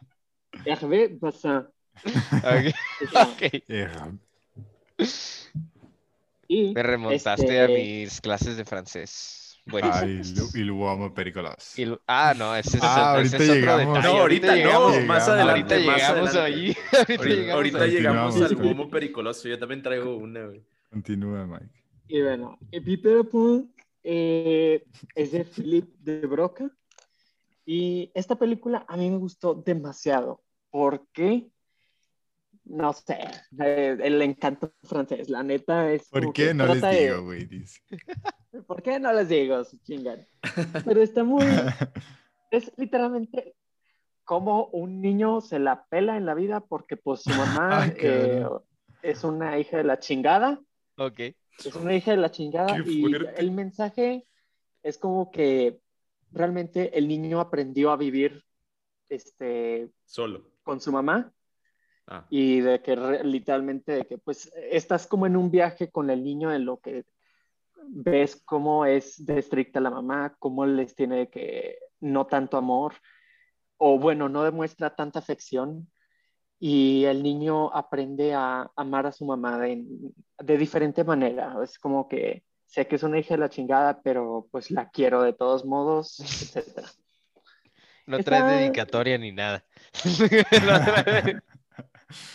[0.64, 1.18] Hervé
[6.50, 9.47] Y, Me remontaste este, a mis clases de francés.
[9.70, 11.78] Lo- y lo amo pericolas.
[11.78, 13.94] Y ah, no, ese es, Ah, ese ahorita es otro llegamos.
[13.94, 14.14] detalle.
[14.14, 16.38] No, ahorita no, llegamos, más adelante, ahorita más llegamos adelante.
[16.40, 16.76] allí.
[17.18, 19.48] Ahorita Ahorita, llegamos ahorita al humo pericoloso.
[19.48, 20.62] Yo también traigo una, güey.
[20.90, 21.68] Continúa, Mike.
[22.08, 23.70] y bueno, y Peter Pan
[24.02, 26.70] eh, es de Philip de Broca.
[27.66, 30.42] Y esta película a mí me gustó demasiado.
[30.70, 31.50] porque
[32.64, 33.18] No sé,
[33.62, 36.08] eh, el encanto francés, la neta es.
[36.08, 37.48] ¿Por qué no les digo, güey?
[38.66, 39.62] ¿Por qué no les digo?
[39.64, 40.26] Se chingan.
[40.84, 41.44] Pero está muy.
[42.50, 43.54] Es literalmente
[44.24, 48.46] como un niño se la pela en la vida porque, pues, su mamá Ay, eh,
[49.02, 50.58] es una hija de la chingada.
[50.96, 51.20] Ok.
[51.64, 52.82] Es una hija de la chingada.
[52.82, 53.34] Qué y fuerte.
[53.38, 54.26] el mensaje
[54.82, 55.78] es como que
[56.32, 58.42] realmente el niño aprendió a vivir
[59.10, 60.50] este, Solo.
[60.62, 61.32] con su mamá
[62.10, 62.24] Ah.
[62.30, 66.24] y de que re- literalmente de que pues estás como en un viaje con el
[66.24, 67.04] niño en lo que
[67.90, 72.94] ves cómo es de estricta la mamá, cómo les tiene que no tanto amor
[73.76, 75.90] o bueno, no demuestra tanta afección
[76.60, 79.84] y el niño aprende a amar a su mamá de,
[80.38, 81.54] de diferente manera.
[81.62, 85.22] Es como que sé que es una hija de la chingada, pero pues la quiero
[85.22, 86.88] de todos modos, etcétera.
[88.06, 89.64] No traes dedicatoria ni nada.
[90.04, 90.10] No
[90.84, 91.40] trae-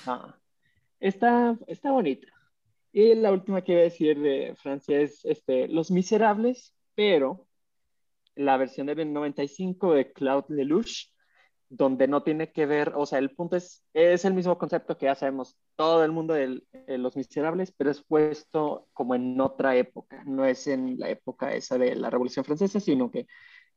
[0.06, 0.36] Ah,
[1.00, 2.28] está, está bonita.
[2.94, 7.48] Y la última que iba a decir de Francia es este, Los Miserables, pero
[8.36, 11.10] la versión del 95 de Claude Lelouch,
[11.70, 15.08] donde no tiene que ver, o sea, el punto es, es el mismo concepto que
[15.08, 16.62] ya sabemos todo el mundo de
[17.00, 21.80] Los Miserables, pero es puesto como en otra época, no es en la época esa
[21.80, 23.26] de la Revolución Francesa, sino que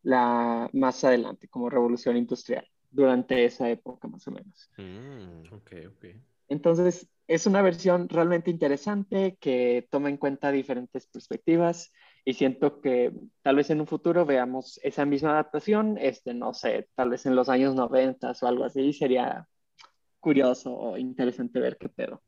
[0.03, 4.71] la más adelante, como Revolución Industrial, durante esa época más o menos.
[4.77, 6.05] Mm, Ok, ok.
[6.49, 11.93] Entonces, es una versión realmente interesante que toma en cuenta diferentes perspectivas
[12.25, 13.13] y siento que
[13.43, 17.37] tal vez en un futuro veamos esa misma adaptación, este, no sé, tal vez en
[17.37, 19.49] los años 90 o algo así, sería
[20.21, 22.23] curioso o interesante ver qué pedo.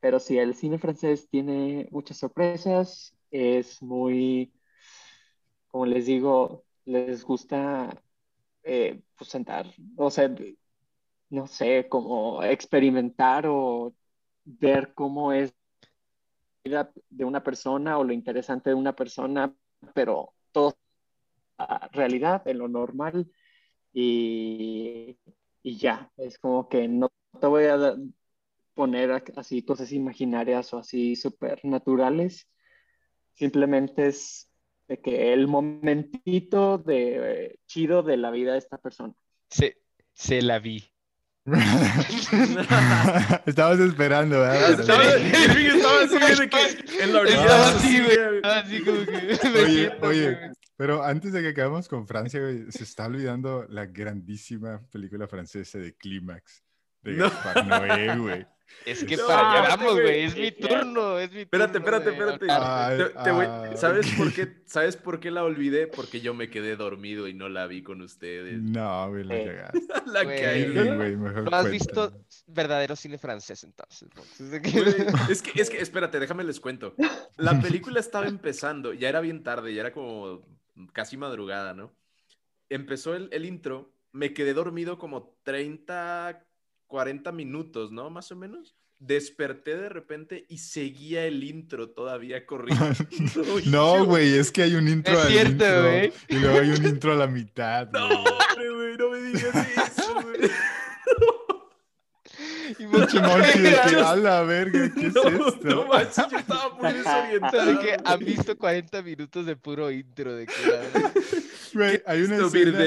[0.00, 4.52] Pero sí, el cine francés tiene muchas sorpresas, es muy,
[5.68, 8.02] como les digo, les gusta
[8.62, 10.34] eh, pues sentar, o sea,
[11.30, 13.94] no sé, como experimentar o
[14.44, 15.54] ver cómo es
[16.64, 19.54] la vida de una persona o lo interesante de una persona,
[19.94, 20.76] pero todo
[21.58, 23.30] a realidad, en lo normal
[23.92, 25.16] y,
[25.62, 27.10] y ya, es como que no
[27.40, 27.96] te voy a
[28.74, 32.48] poner así cosas imaginarias o así supernaturales,
[33.34, 34.50] simplemente es
[34.88, 39.14] de que el momentito de eh, chido de la vida de esta persona.
[39.48, 39.78] Se,
[40.12, 40.93] se la vi.
[43.46, 44.80] Estabas esperando, ¿verdad?
[44.80, 47.40] Estaba, Irving estaba así de que en la orilla.
[47.42, 48.10] Estaba de su así, güey.
[48.10, 48.40] silla, güey.
[48.44, 49.38] Así como que.
[49.64, 50.38] Oye, oye,
[50.76, 55.78] pero antes de que acabemos con Francia, güey, se está olvidando la grandísima película francesa
[55.78, 56.62] de Clímax
[57.02, 57.24] de No.
[57.28, 58.46] Gaspar Noé, güey.
[58.86, 60.24] Es que No, para allá espérate, vamos, güey.
[60.24, 62.52] Es mi turno, es mi Espérate, turno espérate, espérate.
[62.52, 62.90] hablar.
[62.92, 64.54] Ay, Te- te voy- ah, ¿Sabes por qué?
[64.66, 65.86] ¿Sabes por qué la olvidé?
[65.86, 68.60] Porque yo me quedé dormido y no la vi con ustedes.
[68.62, 69.44] No, güey, la Eh.
[69.46, 69.80] cagaste.
[70.06, 70.42] La Güey.
[70.42, 70.70] caí.
[70.72, 72.12] Güey, mejor No has visto
[72.46, 74.08] verdadero cine francés, entonces.
[74.14, 74.22] ¿no?
[74.22, 76.94] Es de Güey, que- Es que, es que, espérate, déjame les cuento.
[77.36, 80.42] La película estaba empezando, ya era bien tarde, ya era como
[80.92, 81.94] casi madrugada, ¿no?
[82.68, 86.44] Empezó el, el intro, me quedé dormido como 30,
[86.94, 88.08] 40 minutos, ¿no?
[88.08, 88.76] Más o menos.
[89.00, 92.86] Desperté de repente y seguía el intro todavía corriendo.
[93.66, 96.12] No, güey, es que hay un intro Es al cierto, intro, güey.
[96.28, 98.18] Y luego hay un intro a la mitad, No, güey.
[98.18, 100.50] hombre, güey, no me digas eso, güey.
[102.78, 105.58] Y de que, a la verga, ¿qué es No, esto?
[105.64, 107.64] no manches, yo estaba muy desorientado.
[107.74, 110.52] ¿Sabe que han visto 40 minutos de puro intro de que
[111.74, 112.78] Güey, hay una ¿Esto, escena?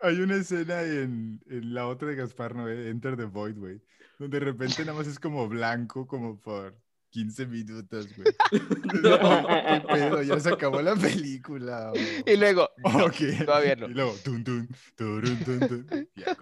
[0.00, 3.82] Hay una escena en, en la otra de Gaspar Noé, Enter the Void, güey,
[4.18, 6.80] donde de repente nada más es como blanco, como por
[7.10, 8.28] 15 minutos, güey.
[9.02, 9.46] No.
[9.46, 10.22] ¿Qué pedo?
[10.22, 11.90] Ya se acabó la película.
[11.94, 12.22] güey.
[12.26, 13.16] Y luego, no, Ok.
[13.44, 13.88] todavía no.
[13.88, 16.08] Y luego, tun, tun, turun, tun, tun.
[16.16, 16.36] Ya.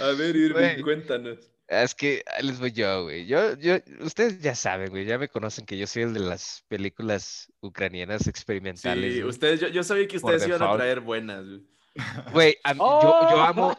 [0.00, 1.38] A ver, Irving, cuéntanos.
[1.68, 3.26] Es que les voy yo, güey.
[3.26, 6.64] Yo, yo, ustedes ya saben, güey, ya me conocen que yo soy el de las
[6.68, 9.12] películas ucranianas experimentales.
[9.14, 9.30] Sí, güey.
[9.30, 11.44] ustedes, yo, yo sabía que ustedes iban a traer buenas.
[11.46, 11.62] güey.
[12.32, 13.40] Güey, mí- yo, yo ¡Oh!
[13.40, 13.76] amo,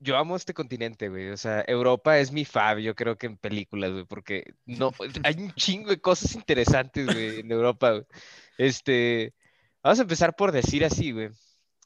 [0.00, 1.30] yo, amo este continente, güey.
[1.30, 4.92] O sea, Europa es mi fab, yo creo que en películas, güey, porque no,
[5.24, 8.04] hay un chingo de cosas interesantes, güey, en Europa, güey.
[8.58, 9.34] Este,
[9.82, 11.30] vamos a empezar por decir así, güey.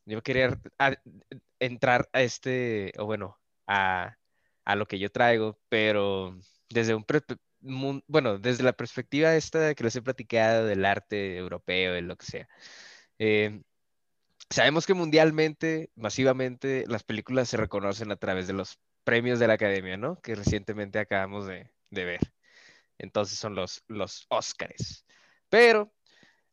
[0.06, 0.96] Yo quería a-
[1.58, 4.16] entrar a este, o bueno, a,
[4.64, 6.38] a lo que yo traigo, pero
[6.70, 7.04] desde un,
[8.06, 12.26] bueno, desde la perspectiva esta que les he platicado del arte europeo, de lo que
[12.26, 12.48] sea.
[13.18, 13.62] Eh,
[14.50, 19.54] sabemos que mundialmente, masivamente, las películas se reconocen a través de los premios de la
[19.54, 20.20] Academia, ¿no?
[20.20, 22.20] Que recientemente acabamos de, ver.
[22.98, 25.06] Entonces son los, los Óscares.
[25.48, 25.92] Pero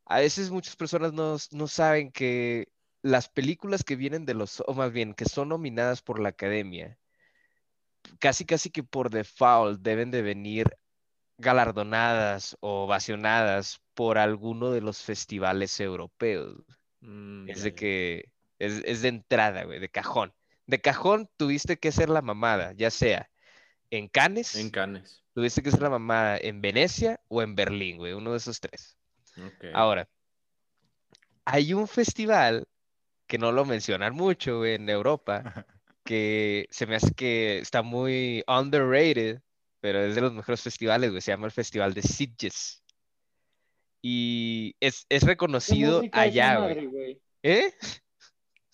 [0.05, 2.69] a veces muchas personas no, no saben que
[3.01, 6.97] las películas que vienen de los, o más bien, que son nominadas por la Academia,
[8.19, 10.77] casi casi que por default deben de venir
[11.37, 16.55] galardonadas o ovacionadas por alguno de los festivales europeos.
[17.06, 18.30] Mm, Es de que
[18.60, 20.34] es, es de entrada, güey, de cajón.
[20.66, 23.30] De cajón tuviste que ser la mamada, ya sea
[23.91, 25.24] en Cannes, En Cannes.
[25.34, 28.97] tuviste que ser la mamada en Venecia o en Berlín, güey, uno de esos tres.
[29.74, 30.08] Ahora,
[31.43, 32.68] hay un festival
[33.28, 35.43] que no lo mencionan mucho, güey, en Europa,
[36.03, 39.41] que se me hace que está muy underrated,
[39.82, 42.82] pero es de los mejores festivales, güey, se llama el Festival de Sitges.
[44.08, 47.20] Y es, es ¿Qué reconocido allá, güey.
[47.41, 47.74] ¿Eh?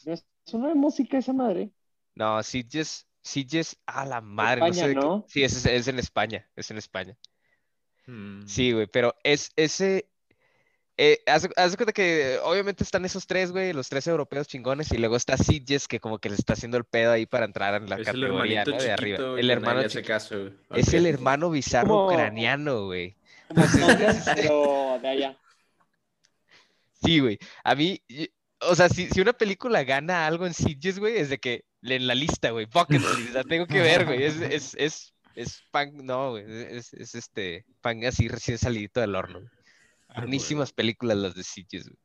[0.06, 1.72] ¿No es una de música esa madre?
[2.16, 5.26] No, Sitges, Sitges, a la madre, no sé de qué- ¿no?
[5.30, 7.18] Sí, es, es en España, es en España.
[8.08, 8.46] Mm.
[8.46, 10.10] Sí, güey, pero es ese.
[10.98, 14.92] Eh, haz, haz de cuenta que obviamente están esos tres, güey, los tres europeos chingones,
[14.92, 17.74] y luego está Sitges, que como que le está haciendo el pedo ahí para entrar
[17.82, 19.40] en la Es categoría, de arriba.
[19.40, 20.50] El hermano chiqui- caso.
[20.72, 23.16] Es el hermano bizarro Como- ucraniano, güey.
[23.54, 23.66] Como
[24.36, 25.38] pero de allá.
[27.04, 27.38] Sí, güey.
[27.64, 28.02] A mí,
[28.62, 32.08] o sea, si, si una película gana algo en Sitges, güey, es de que en
[32.08, 34.24] la lista, güey, bucket list, la tengo que ver, güey.
[34.24, 39.16] Es, es, es, es pan, no, güey, es, es este pan así recién salidito del
[39.16, 39.42] horno.
[40.10, 41.98] Ah, Buenísimas películas las de Sitges, güey.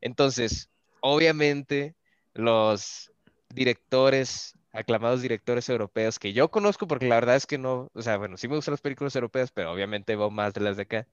[0.00, 0.70] Entonces,
[1.00, 1.94] obviamente,
[2.34, 3.12] los
[3.50, 8.16] directores, aclamados directores europeos que yo conozco, porque la verdad es que no, o sea,
[8.18, 11.06] bueno, sí me gustan las películas europeas, pero obviamente veo más de las de acá,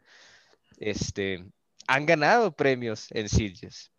[0.77, 1.45] este,
[1.87, 3.91] han ganado premios en Sitges.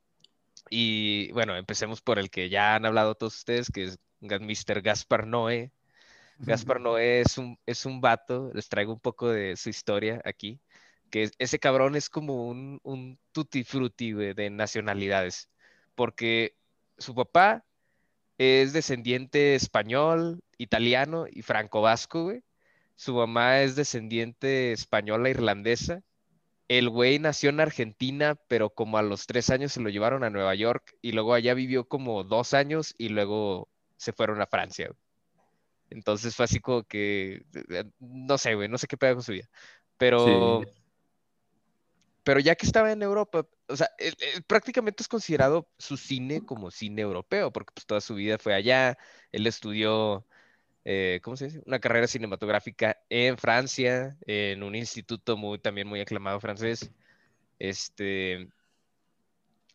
[0.70, 4.82] Y bueno, empecemos por el que ya han hablado todos ustedes, que es Mr.
[4.82, 5.72] Gaspar Noé.
[6.38, 10.60] Gaspar Noé es un, es un vato, les traigo un poco de su historia aquí,
[11.10, 15.50] que es- ese cabrón es como un, un tutti frutti, güey, de nacionalidades,
[15.94, 16.56] porque
[16.98, 17.64] su papá
[18.40, 22.42] es descendiente español, italiano y franco-vasco, güey.
[22.96, 26.00] Su mamá es descendiente española, irlandesa.
[26.66, 30.30] El güey nació en Argentina, pero como a los tres años se lo llevaron a
[30.30, 33.68] Nueva York y luego allá vivió como dos años y luego
[33.98, 34.86] se fueron a Francia.
[34.86, 34.98] güey.
[35.90, 39.32] Entonces fue así como que, eh, no sé, güey, no sé qué pedo con su
[39.32, 39.50] vida.
[39.98, 40.62] Pero,
[42.30, 44.14] pero ya que estaba en Europa, o sea, él-
[44.46, 48.96] prácticamente es considerado su cine como cine europeo, porque pues toda su vida fue allá,
[49.32, 50.24] él estudió,
[50.84, 51.62] eh, ¿cómo se dice?
[51.66, 56.92] Una carrera cinematográfica en Francia, en un instituto muy, también muy aclamado francés,
[57.58, 58.48] este,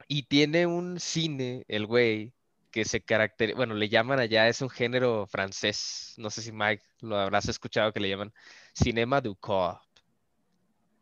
[0.07, 2.33] y tiene un cine, el güey,
[2.71, 6.83] que se caracteriza, bueno, le llaman allá, es un género francés, no sé si Mike
[7.01, 8.33] lo habrás escuchado que le llaman
[8.73, 9.79] cinema du corps,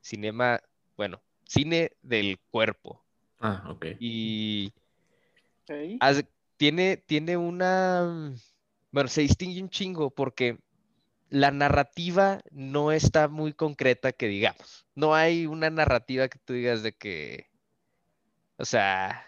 [0.02, 0.62] cinema,
[0.98, 1.22] bueno,
[1.54, 3.04] cine del cuerpo.
[3.40, 3.86] Ah, ok.
[4.00, 4.74] Y
[6.58, 8.34] tiene, tiene una,
[8.92, 10.58] bueno, se distingue un chingo porque
[11.30, 14.86] la narrativa no está muy concreta que digamos.
[14.96, 17.48] No hay una narrativa que tú digas de que,
[18.58, 19.26] o sea,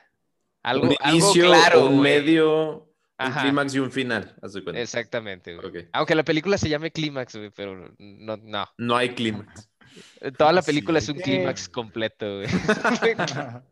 [0.64, 2.22] algo, un algo inicio, claro, un güey.
[2.22, 4.36] medio, un clímax y un final.
[4.42, 4.82] Haz de cuenta.
[4.82, 5.88] Exactamente, güey.
[5.94, 8.68] Aunque la película se llame Clímax, güey, pero no, no.
[8.78, 9.70] No hay clímax.
[10.38, 12.48] Toda la Sí, película es un que- clímax completo, güey.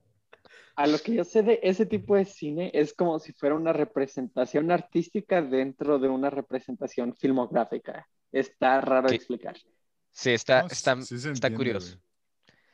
[0.75, 3.73] A lo que yo sé de ese tipo de cine es como si fuera una
[3.73, 8.07] representación artística dentro de una representación filmográfica.
[8.31, 9.15] Está raro Sí.
[9.15, 9.55] explicar.
[10.11, 11.97] Sí, está, No, está, sí se está entiende, curioso.
[11.97, 12.01] güey.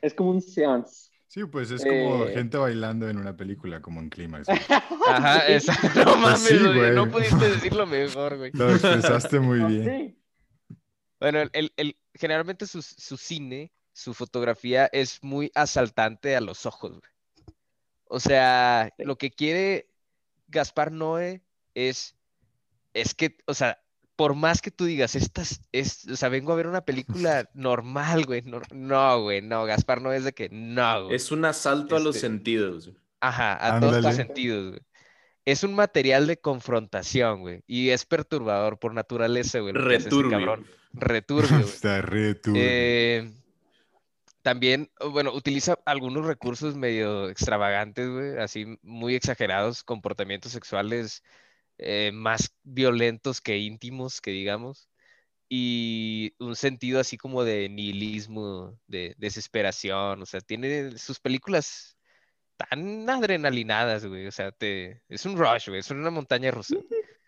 [0.02, 1.10] Es como un seance.
[1.28, 2.34] Sí, pues es como Eh.
[2.34, 4.47] gente bailando en una película, como en clímax.
[5.08, 5.52] Ajá, Sí.
[5.54, 5.74] esa-
[6.06, 6.91] no mames, sí, güey, güey.
[6.95, 8.52] no pudiste decirlo mejor, güey.
[8.54, 9.86] Lo expresaste muy bien.
[9.86, 10.78] Sí.
[11.20, 16.91] Bueno, el- el- generalmente su, su cine, su fotografía es muy asaltante a los ojos,
[16.99, 17.12] güey.
[18.05, 19.03] O sea, Sí.
[19.03, 19.89] lo que quiere
[20.47, 21.41] Gaspar Noé
[21.76, 22.16] es,
[22.93, 23.80] es que, o sea,
[24.16, 28.26] por más que tú digas, estas, es, o sea, vengo a ver una película normal,
[28.26, 28.41] güey.
[28.41, 31.16] No, no, güey, no, Gaspar Noé es de que no, güey.
[31.16, 32.91] Es un asalto a los Este- sentidos.
[33.22, 34.16] Ajá, a todos tus Ándale.
[34.16, 34.82] sentidos, güey.
[35.45, 37.63] Es un material de confrontación, güey.
[37.65, 39.73] Y es perturbador por naturaleza, güey.
[39.73, 40.31] ese Returbio.
[40.31, 40.65] cabrón.
[40.93, 41.63] Returbio, güey.
[41.69, 42.61] Está re turbio.
[42.63, 43.31] Eh,
[44.41, 51.23] también, bueno, utiliza algunos recursos medio extravagantes, güey, así muy exagerados, comportamientos sexuales
[51.77, 54.89] eh, más violentos que íntimos, que digamos,
[55.49, 61.97] y un sentido así como de nihilismo, de desesperación, o sea, tiene sus películas
[62.68, 66.76] tan adrenalinadas, güey, o sea, te, es un rush, güey, es una montaña rusa.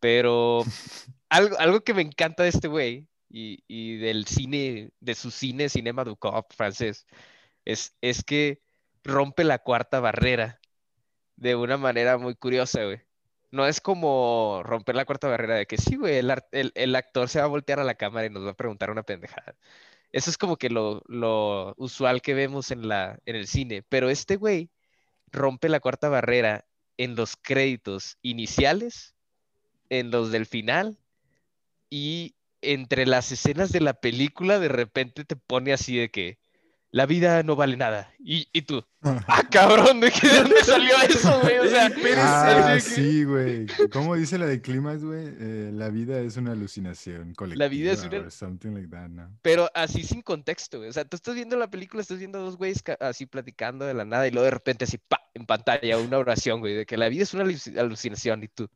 [0.00, 0.62] Pero
[1.28, 5.68] algo, algo que me encanta de este güey y, y, del cine, de su cine,
[5.68, 7.06] Cinema du Cop francés,
[7.64, 8.62] es, es que
[9.04, 10.60] rompe la cuarta barrera
[11.36, 13.00] de una manera muy curiosa, güey.
[13.52, 17.28] No es como romper la cuarta barrera de que sí, güey, el, el, el, actor
[17.28, 19.56] se va a voltear a la cámara y nos va a preguntar una pendejada.
[20.12, 23.82] Eso es como que lo, lo usual que vemos en, la, en el cine.
[23.88, 24.70] Pero este güey
[25.32, 26.66] rompe la cuarta barrera
[26.96, 29.14] en los créditos iniciales,
[29.90, 30.98] en los del final
[31.90, 36.38] y entre las escenas de la película de repente te pone así de que
[36.96, 38.10] la vida no vale nada.
[38.18, 41.58] Y, y tú, ah, cabrón, ¿de, qué, dónde salió eso, güey?
[41.58, 43.66] O sea, ah, sí, güey.
[43.92, 45.26] ¿Cómo dice la de Climax, güey?
[45.38, 47.66] Eh, la vida es una alucinación colectiva.
[47.66, 48.30] La vida es una...
[48.30, 49.30] Something like that, ¿no?
[49.42, 50.88] Pero así sin contexto, güey.
[50.88, 53.92] O sea, tú estás viendo la película, estás viendo a dos güeyes así platicando de
[53.92, 56.96] la nada y luego de repente así, pa, en pantalla, una oración, güey, de que
[56.96, 58.70] la vida es una alucinación y tú.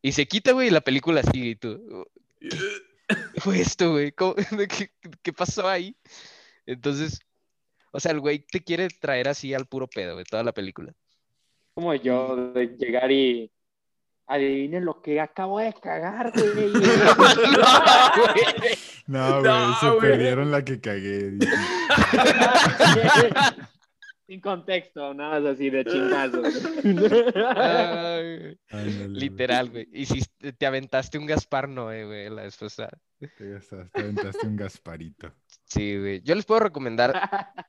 [0.00, 2.08] Y se quita, güey, y la película sigue y tú.
[2.40, 4.14] ¿Qué fue esto, güey?
[4.68, 4.90] ¿Qué,
[5.22, 5.94] ¿Qué pasó ahí?
[6.68, 7.18] Entonces,
[7.92, 10.92] o sea, el güey te quiere traer así al puro pedo, de toda la película.
[11.72, 13.50] Como yo, de llegar y
[14.26, 16.70] adivinen lo que acabo de cagar, güey.
[19.06, 21.38] no, güey, se perdieron la que cagué.
[24.26, 26.42] Sin contexto, nada más así de chingazo.
[29.08, 29.88] literal, güey.
[29.90, 30.20] Y si
[30.52, 32.90] te aventaste un Gaspar Noé, güey, la esposa.
[33.18, 33.58] Te, te
[33.94, 35.32] aventaste un Gasparito.
[35.68, 36.22] Sí, güey.
[36.22, 37.12] Yo les puedo recomendar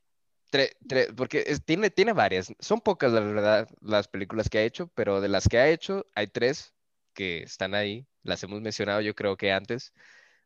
[1.16, 2.52] porque tiene, tiene varias.
[2.58, 6.06] Son pocas, la verdad, las películas que ha hecho, pero de las que ha hecho,
[6.14, 6.74] hay tres
[7.14, 8.06] que están ahí.
[8.22, 9.92] Las hemos mencionado, yo creo que antes.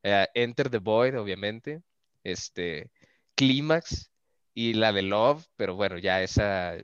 [0.03, 1.83] Eh, Enter the Void, obviamente.
[2.25, 2.91] Este,
[3.35, 4.11] Clímax
[4.55, 6.77] y la de Love, pero bueno, ya esa,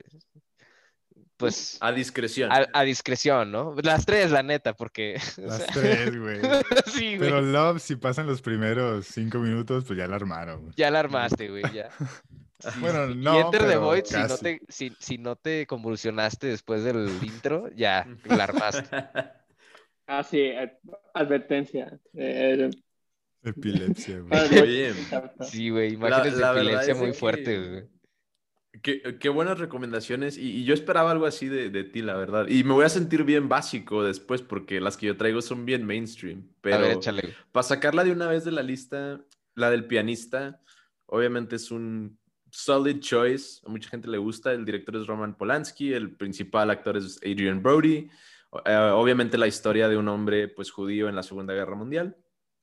[1.41, 1.77] pues...
[1.81, 2.49] A discreción.
[2.51, 3.75] A, discreción, ¿no?
[3.83, 5.19] Las tres, la neta, porque...
[5.37, 6.39] Las tres, güey.
[6.85, 7.29] sí, güey.
[7.29, 10.71] Pero Love, si pasan los primeros cinco minutos, pues ya la armaron.
[10.77, 11.89] Ya la armaste, güey, ya.
[12.79, 16.83] bueno, no, y Enter the Void, si no, te, si, si no te convulsionaste después
[16.83, 18.87] del intro, ya la armaste.
[20.07, 20.51] Ah, sí,
[21.13, 21.99] advertencia.
[22.13, 22.69] Eh,
[23.43, 24.93] Epilepsia, güey.
[25.49, 28.00] Sí, güey, imágenes de epilepsia muy fuertes, güey.
[28.81, 30.37] Qué, buenas recomendaciones.
[30.37, 32.47] Y, yo esperaba algo así de, de, ti, la verdad.
[32.47, 35.85] Y me voy a sentir bien básico después porque las que yo traigo son bien
[35.85, 36.47] mainstream.
[36.61, 36.99] Pero
[37.51, 39.21] para sacarla de una vez de la lista,
[39.55, 40.61] la del pianista,
[41.05, 42.17] obviamente es un
[42.49, 43.61] solid choice.
[43.65, 44.53] A mucha gente le gusta.
[44.53, 45.93] El director es Roman Polanski.
[45.93, 48.09] El principal actor es Adrian Brody.
[48.65, 52.15] Eh, obviamente la historia de un hombre pues judío en la Segunda Guerra Mundial.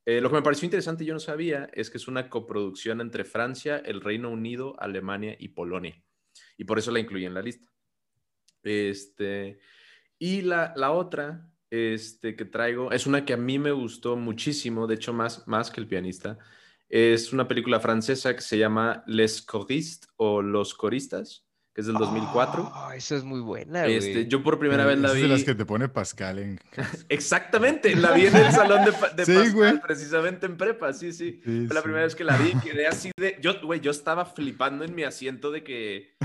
[0.08, 3.24] Eh, lo que me pareció interesante, yo no sabía, es que es una coproducción entre
[3.24, 6.02] Francia, el Reino Unido, Alemania y Polonia.
[6.56, 7.70] Y por eso la incluí en la lista.
[8.62, 9.60] Este,
[10.18, 14.86] y la, la otra este, que traigo es una que a mí me gustó muchísimo,
[14.86, 16.38] de hecho más, más que el pianista.
[16.88, 21.46] Es una película francesa que se llama Les Choristes o Los Coristas
[21.80, 22.72] es del 2004.
[22.74, 25.22] Oh, esa es muy buena, este, Yo por primera vez la vi.
[25.22, 26.60] Es de las que te pone Pascal en.
[27.08, 31.40] Exactamente, la vi en el salón de, Pascal, precisamente en prepa, sí, sí.
[31.44, 33.38] Fue la primera vez que la vi, quedé así de.
[33.40, 36.16] Yo, güey, yo estaba flipando en mi asiento de que.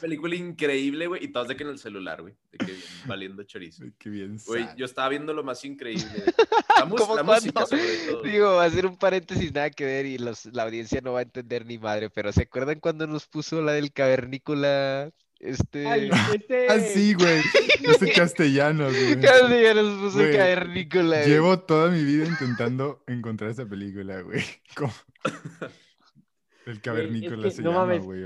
[0.00, 2.74] película increíble, güey, y todos de que en el celular, güey, de que
[3.06, 3.84] valiendo chorizo.
[3.98, 4.38] Qué bien.
[4.44, 6.06] Güey, yo estaba viendo lo más increíble.
[6.76, 8.22] La, la música, sobre todo.
[8.22, 11.20] Digo, va a ser un paréntesis, nada que ver, y los, la audiencia no va
[11.20, 14.95] a entender ni madre, pero ¿se acuerdan cuando nos puso la del cavernícola?
[15.38, 15.86] Este.
[15.86, 16.68] Ay, este...
[16.68, 17.40] Ah, sí, güey.
[17.86, 19.20] Este castellano, güey.
[19.20, 21.24] Castellanos puso cavernícola.
[21.24, 24.42] Llevo toda mi vida intentando encontrar esa película, güey.
[26.66, 28.24] El cavernícola se llama, güey,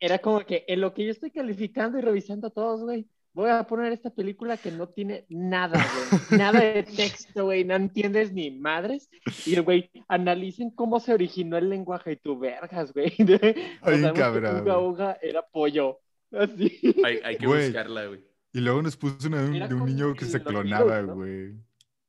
[0.00, 3.06] Era como que en lo que yo estoy calificando y revisando a todos, güey,
[3.38, 6.40] voy a poner esta película que no tiene nada, güey.
[6.40, 7.64] Nada de texto, güey.
[7.64, 9.08] No entiendes ni madres.
[9.46, 13.14] Y, güey, analicen cómo se originó el lenguaje y tu vergas, güey.
[13.82, 14.96] Ay, cabrón.
[15.22, 16.00] era pollo.
[16.32, 16.80] Así.
[17.04, 18.24] Hay, que buscarla, güey.
[18.52, 21.54] Y luego nos puso una de un, niño que se clonaba, güey.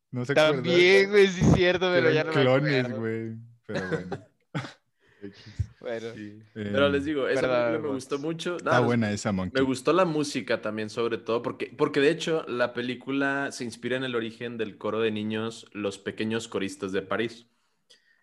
[0.09, 0.25] ¿no?
[0.25, 3.35] se También, güey, sí es cierto, pero ya no clones, güey.
[3.67, 4.28] Pero bueno.
[5.79, 6.07] Bueno.
[6.53, 8.57] Pero les digo, esa película me gustó mucho.
[8.57, 9.61] Está buena esa Monkey.
[9.61, 13.97] Me gustó la música también, sobre todo, porque, porque de hecho la película se inspira
[13.97, 17.47] en el origen del coro de niños Los Pequeños Coristas de París.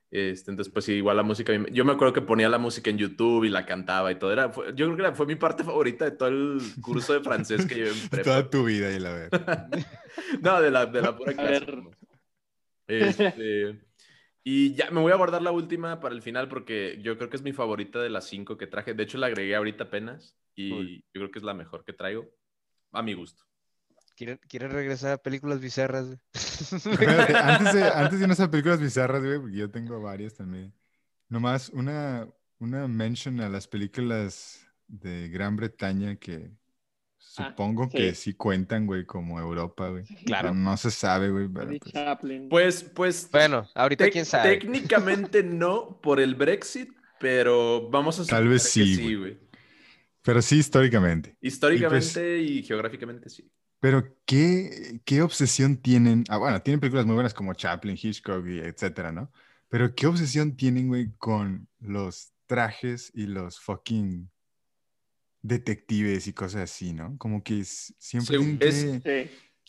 [0.08, 1.52] Este, entonces, pues sí, igual la música.
[1.72, 4.32] Yo me acuerdo que ponía la música en YouTube y la cantaba y todo.
[4.32, 7.66] Era, fue- yo creo que fue mi parte favorita de todo el curso de francés
[7.66, 8.24] que llevé en prepa.
[8.24, 9.30] Toda tu vida y la ver.
[10.40, 11.66] No, de la, de la pura A clase.
[12.88, 13.80] Este,
[14.48, 17.36] y ya me voy a guardar la última para el final porque yo creo que
[17.36, 18.94] es mi favorita de las cinco que traje.
[18.94, 20.96] De hecho, la agregué ahorita apenas y Cool.
[20.96, 22.30] yo creo que es la mejor que traigo
[22.92, 23.42] a mi gusto.
[24.14, 26.06] ¿Quieren, quieren regresar a películas bizarras?
[26.32, 30.72] antes, de, antes de irnos a películas bizarras, güey, porque yo tengo varias también.
[31.28, 32.28] Nomás una,
[32.60, 36.52] una mention a las películas de Gran Bretaña que
[37.38, 37.96] Ah, supongo sí.
[37.98, 40.04] que sí cuentan, güey, como Europa, güey.
[40.24, 40.48] Claro.
[40.48, 41.48] Pero No se sabe, güey.
[41.48, 42.48] pues- Chaplin.
[42.48, 43.28] Pues, pues.
[43.30, 44.56] Bueno, ahorita quién sabe.
[44.58, 49.38] Técnicamente no por el Brexit, pero vamos a Tal vez que sí, güey.
[50.22, 51.36] Pero sí, históricamente.
[51.40, 53.48] Históricamente y, geográficamente sí.
[53.78, 56.24] Pero ¿qué, qué obsesión tienen?
[56.28, 59.30] Ah, bueno, tienen películas muy buenas como Chaplin, Hitchcock y etcétera, ¿no?
[59.68, 64.30] Pero ¿qué obsesión tienen, güey, con los trajes y los fucking
[65.46, 67.16] detectives y cosas así, ¿no?
[67.18, 68.86] Como que s- siempre Sí, tienen que, es-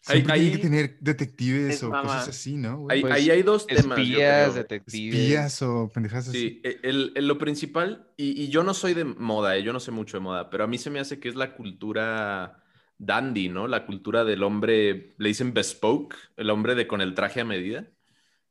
[0.01, 2.01] siempre tienen que tener detectives Es o mamá.
[2.01, 2.87] cosas así, ¿no?
[2.87, 3.99] Pues, ahí hay dos temas.
[3.99, 5.15] Espías, detectives.
[5.15, 6.37] Espías o pendejas así.
[6.39, 9.73] Sí, e- el, el- lo principal, y, y yo no soy de moda, eh, yo
[9.73, 12.63] no sé mucho de moda, pero a mí se me hace que es la cultura
[12.97, 13.67] dandy, ¿no?
[13.67, 17.87] La cultura del hombre, le dicen bespoke, el hombre de con el traje a medida.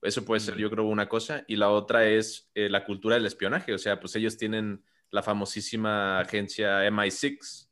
[0.03, 1.45] Eso puede ser, yo creo, una cosa.
[1.49, 3.75] Y la otra es eh, la cultura del espionaje.
[3.75, 7.69] O sea, pues ellos tienen la famosísima agencia MI6,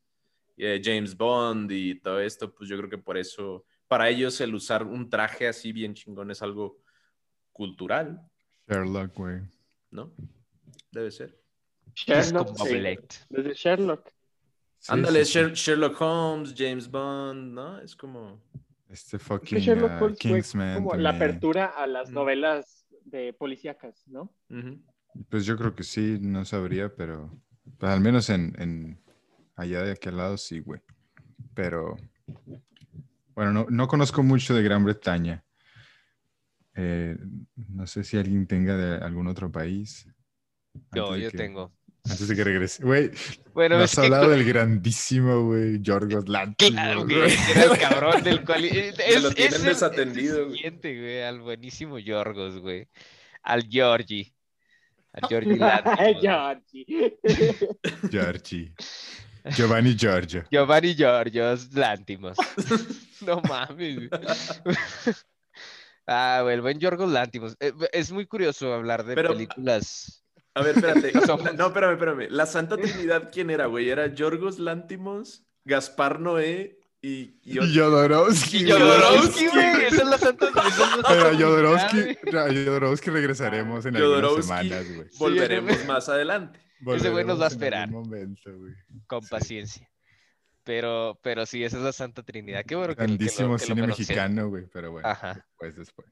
[0.57, 2.53] eh, James Bond y todo esto.
[2.53, 6.31] Pues yo creo que por eso, para ellos el usar un traje así bien chingón
[6.31, 6.79] es algo
[7.51, 8.21] cultural,
[8.67, 9.41] Sherlock, güey.
[9.91, 10.11] ¿no?
[10.91, 11.37] Debe ser.
[11.93, 12.57] Sherlock.
[12.57, 12.79] sí.
[13.29, 14.09] Desde Sherlock.
[14.87, 15.39] Ándale, sí, sí.
[15.39, 17.79] Sher- Sherlock Holmes, James Bond, ¿no?
[17.79, 18.41] Es como...
[18.89, 22.13] Este Es que fucking Sherlock Holmes fue Kingsman como la apertura a las Mm.
[22.13, 24.33] novelas de policíacas, ¿no?
[25.29, 27.31] Pues yo creo que sí, no sabría, pero
[27.77, 28.99] pues al menos en, en
[29.55, 30.81] allá de aquel lado sí, güey.
[31.53, 31.95] Pero
[33.33, 35.43] bueno, no, no conozco mucho de Gran Bretaña.
[36.75, 37.15] Eh,
[37.69, 40.07] no sé si alguien tenga de algún otro país.
[40.91, 41.73] De yo que- tengo.
[42.07, 42.83] Antes de que regrese.
[42.83, 43.09] Güey,
[43.55, 47.15] Bueno, has hablado del grandísimo, güey, Yorgos Lanthimos, Claro, güey.
[47.17, 48.63] güey, era el cabrón del cual...
[48.65, 52.87] Es, Me lo es tienen el- desatendido, es el siguiente, güey, al buenísimo Yorgos, güey.
[53.41, 54.34] Al Georgie.
[55.21, 56.15] Güey.
[56.21, 57.17] Georgie.
[58.11, 58.73] Giorgi.
[59.55, 60.43] Giovanni Giorgio.
[60.51, 62.37] Giovanni Georgios Lántimos.
[63.21, 64.09] no mames.
[66.07, 67.55] ah, güey, el buen Yorgos Lántimos.
[67.59, 70.21] Eh, Es muy curioso hablar de Pero- películas.
[70.57, 71.11] A ver, espérate.
[71.57, 72.27] No, espérame, espérame.
[72.29, 73.89] La Santa Trinidad, ¿quién era, güey?
[73.89, 77.39] Era Yorgos Lántimos, Gaspar Noé y...
[77.43, 78.57] y otro- Y Jodorowsky.
[78.57, 78.71] Y
[79.47, 79.85] güey.
[79.85, 80.47] Esa es la santa.
[81.07, 85.07] Pero a Trinidad, a Jodorowsky regresaremos en algunas semanas, güey.
[85.17, 86.59] Volveremos más adelante.
[86.95, 87.89] Ese güey nos va a Volveremos esperar.
[87.89, 88.51] momento,
[89.07, 89.29] Con Sí.
[89.29, 89.89] paciencia.
[90.63, 92.63] Pero, pero sí, esa es la Santa Trinidad.
[92.65, 95.33] Qué bueno que, que lo- Grandísimo que cine mexicano, güey, pero bueno, Ajá.
[95.35, 96.07] después, después.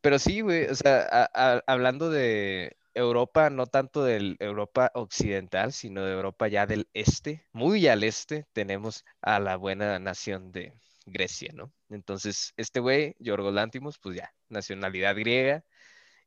[0.00, 5.72] Pero sí, güey, o sea, a- a- hablando de Europa, no tanto del Europa occidental,
[5.72, 10.72] sino de Europa ya del este, muy al este, tenemos a la buena nación de
[11.06, 11.72] Grecia, ¿no?
[11.88, 15.64] Entonces, este güey, Yorgos Lántimos, pues ya, nacionalidad griega,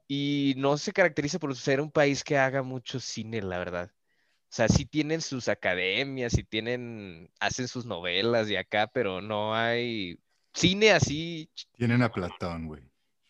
[0.07, 3.91] y no se caracteriza por ser un país que haga mucho cine, la verdad.
[3.93, 9.55] O sea, sí tienen sus academias, sí tienen, hacen sus novelas y acá, pero no
[9.55, 10.17] hay
[10.53, 12.83] cine así Tienen a Platón, güey.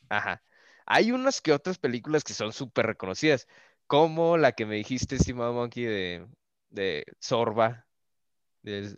[0.10, 0.42] Ajá.
[0.86, 3.48] Hay unas que otras películas que son súper reconocidas,
[3.88, 6.28] como la que me dijiste, estimado Monkey, de,
[6.70, 7.86] de Sorba.
[8.62, 8.96] de-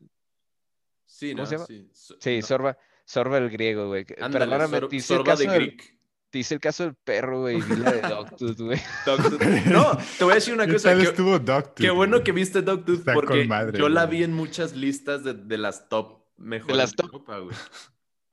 [1.05, 1.47] Sí, ¿Cómo ¿no?
[1.47, 1.65] se llama?
[1.65, 2.45] Sí, so- sí, no.
[2.47, 4.05] Sorba, Sorba el griego, güey.
[4.19, 5.97] Ándale, Perdóname, sor- te hice el sorba caso de del, Greek.
[6.29, 8.81] te hice el caso del perro, güey, y vi la de Dogtooth, güey.
[9.05, 9.41] Dogtooth.
[9.67, 10.89] No, te voy a decir una ¿Qué cosa.
[10.89, 11.73] tal que-?
[11.75, 12.83] Qué bueno que viste con
[13.13, 17.05] porque madre, yo la vi en muchas listas de, de las top mejores las top.
[17.05, 17.55] Europa, güey.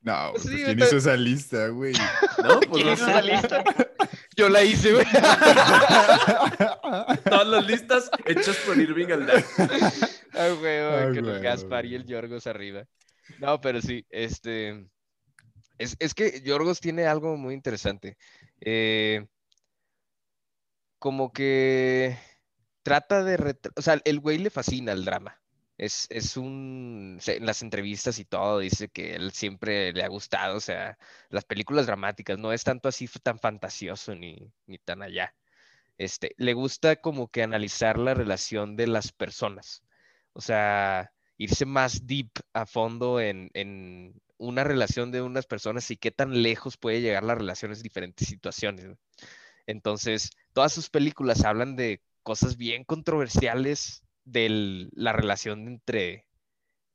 [0.05, 1.93] No, pues, ¿quién te- hizo esa lista, güey?
[2.45, 2.61] ¿No?
[2.61, 3.11] Pues ¿Quién no hizo sé.
[3.11, 3.65] esa lista?
[4.37, 5.07] Yo la hice, güey.
[7.25, 9.45] Todas las listas hechas por Irving Aldán.
[10.33, 12.85] Ay, güey, con el güey, Gaspar y el Yorgos arriba.
[13.39, 14.87] No, pero sí, este.
[15.79, 18.17] Es, es que Yorgos tiene algo muy interesante.
[18.61, 19.27] Eh,
[20.99, 22.17] como que
[22.83, 23.37] trata de.
[23.39, 25.41] retra- O sea, el güey le fascina el drama.
[25.77, 27.19] Es, es un.
[27.27, 30.57] En las entrevistas y todo, dice que él siempre le ha gustado.
[30.57, 30.99] O sea,
[31.31, 32.39] las películas dramáticas.
[32.39, 35.35] No es tanto así tan fantasioso ni, ni tan allá.
[35.99, 39.83] Este, le gusta como que analizar la relación de las personas.
[40.33, 45.97] O sea, irse más deep a fondo en, en una relación de unas personas y
[45.97, 48.97] qué tan lejos puede llegar la relación en diferentes situaciones.
[49.67, 56.27] Entonces, todas sus películas hablan de cosas bien controversiales de la relación entre,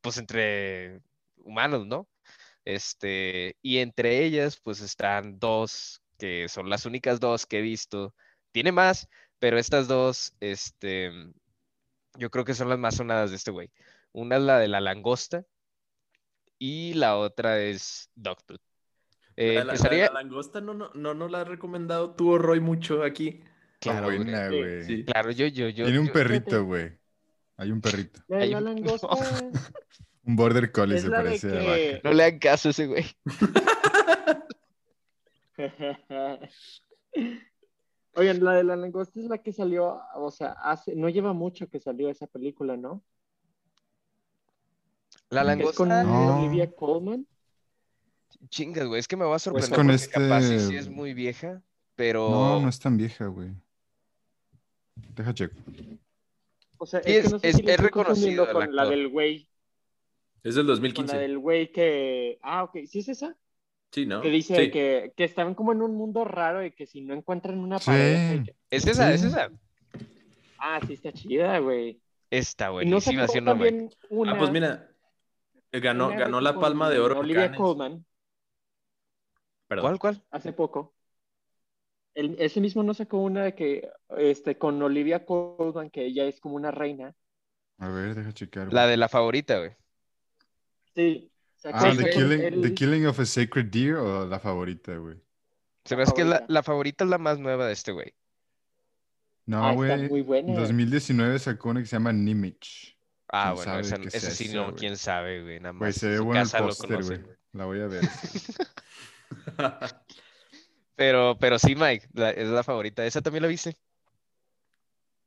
[0.01, 1.01] pues entre
[1.37, 2.07] humanos, ¿no?
[2.65, 8.13] Este, y entre ellas, pues están dos, que son las únicas dos que he visto.
[8.51, 9.07] Tiene más,
[9.39, 11.11] pero estas dos, este,
[12.17, 13.71] yo creo que son las más sonadas de este güey.
[14.11, 15.45] Una es la de la langosta
[16.57, 18.59] y la otra es Doctor.
[19.35, 23.41] Eh, la, la, langosta no, no, no, no la ha recomendado tú, Roy, mucho aquí.
[23.79, 25.05] Claro, güey.
[25.05, 25.85] Claro, yo, yo, yo.
[25.85, 26.98] Tiene un perrito, güey.
[27.59, 28.21] Hay un perrito.
[28.29, 29.09] Hay la langosta.
[30.23, 33.05] un border collie se parece No le hagan caso a ese güey.
[38.13, 41.67] Oigan, la de la langosta es la que salió, o sea, hace, no lleva mucho
[41.69, 43.03] que salió esa película, ¿no?
[45.29, 45.71] La langosta.
[45.71, 47.27] ¿Es con Olivia Colman?
[48.47, 50.13] Chingas, güey, es que me va a sorprender con porque este...
[50.13, 51.61] capaz sí, es muy vieja,
[51.95, 52.29] pero...
[52.29, 53.51] No, no es tan vieja, güey.
[54.95, 55.57] Deja checo.
[56.81, 59.49] O sea, es, que no sé es, si es reconocido con la del güey.
[60.43, 61.07] Es del 2015.
[61.11, 62.39] Con la del güey que...
[62.41, 63.35] Ah, ok, ¿sí es esa?
[63.91, 64.21] Sí, ¿no?
[64.21, 64.71] Que dice sí.
[64.71, 68.45] que, que estaban como en un mundo raro y que si no encuentran una pareja...
[68.45, 68.51] Sí.
[68.69, 69.15] Es esa, Sí.
[69.15, 69.51] es esa.
[70.57, 71.99] Ah, sí está chida, güey.
[72.29, 74.33] Está Y no buenísima, ¿sí no, también una...
[74.33, 74.89] Ah, pues mira,
[75.71, 77.19] ganó, ganó la palma de oro.
[77.19, 77.57] Olivia Cannes.
[77.57, 78.05] Colman,
[79.67, 79.97] Perdón.
[79.97, 80.23] ¿Cuál, cuál?
[80.31, 80.95] hace poco.
[82.15, 86.39] El- ese mismo no sacó una de que, este, con Olivia Colman, que ella es
[86.39, 87.13] como una reina.
[87.77, 88.65] A ver, deja checar.
[88.65, 88.75] güey.
[88.75, 89.71] La de la favorita, güey.
[90.95, 91.31] Sí.
[91.55, 95.17] Sacó Ah, the killing, el- the killing of a Sacred Deer o la favorita, güey.
[95.85, 96.53] Se me hace que la, favorita.
[96.53, 98.13] la favorita es la más nueva de este güey.
[99.45, 100.09] No, Ah, está güey.
[100.09, 100.49] muy buena.
[100.49, 102.97] En 2019 sacó una que se llama Nimich.
[103.31, 104.75] Ah, ¿Quién bueno, esa, sea sí no, güey?
[104.75, 105.79] quién sabe, güey, nada más.
[105.79, 107.21] Güey, se ve bueno el póster, güey.
[107.53, 108.01] La voy a ver.
[110.99, 113.05] Pero, pero sí, Mike, la- es la favorita.
[113.05, 113.73] ¿Esa también la viste?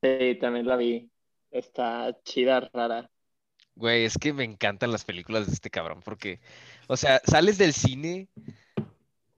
[0.03, 1.11] Sí, también la vi.
[1.51, 3.11] Está chida, rara.
[3.75, 6.41] Güey, es que me encantan las películas de este cabrón, porque,
[6.89, 8.29] o sea, sales del cine.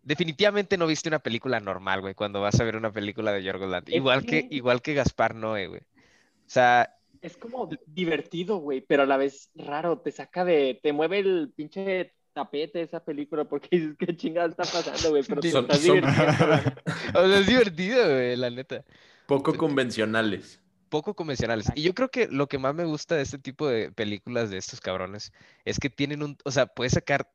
[0.02, 3.70] Definitivamente no viste una película normal, güey, cuando vas a ver una película de Yorgos
[3.70, 3.96] Lanthimos.
[3.96, 5.80] Igual que, que- igual que Gaspar Noé, güey.
[5.80, 10.00] O sea, Es como divertido, güey, pero a la vez raro.
[10.00, 10.78] Te saca de.
[10.82, 15.22] Te mueve el pinche tapete esa película porque dices, ¿qué chingada está pasando, güey?
[15.22, 16.04] Pero Son- estás son-
[17.24, 18.84] o sea, es divertido, güey, la neta.
[19.26, 20.60] Poco convencionales.
[20.90, 21.66] Poco convencionales.
[21.74, 24.58] Y yo creo que lo que más me gusta de este tipo de películas de
[24.58, 25.32] estos cabrones
[25.64, 27.30] es que tienen un, o sea, puedes sacar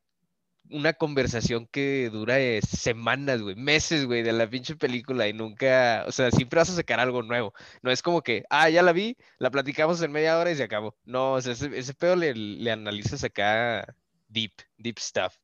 [0.72, 6.06] una conversación que dura eh, semanas, güey, meses, güey, de la pinche película y nunca,
[6.08, 7.54] o sea, siempre vas a sacar algo nuevo.
[7.82, 10.64] No es como que, ah, ya la vi, la platicamos en media hora y se
[10.64, 10.96] acabó.
[11.06, 13.96] No, o sea, ese, ese pedo le, le analizas acá
[14.30, 15.36] deep, deep stuff.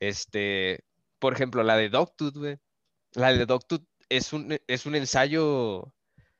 [0.00, 0.84] Este,
[1.18, 2.58] por ejemplo, la de Dogtooth, güey.
[3.14, 5.92] La de Dogtooth es un, es un ensayo,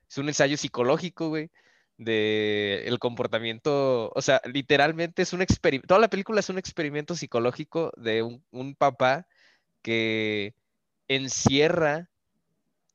[0.08, 1.50] es un ensayo psicológico, güey,
[1.96, 7.14] de el comportamiento, o sea, literalmente es un experimento, toda la película es un experimento
[7.14, 9.26] psicológico de un, un papá
[9.82, 10.54] que
[11.08, 12.10] encierra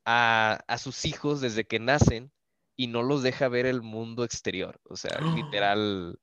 [0.06, 2.32] a, a sus hijos desde que nacen
[2.76, 6.20] y no los deja ver el mundo exterior, o sea, literal.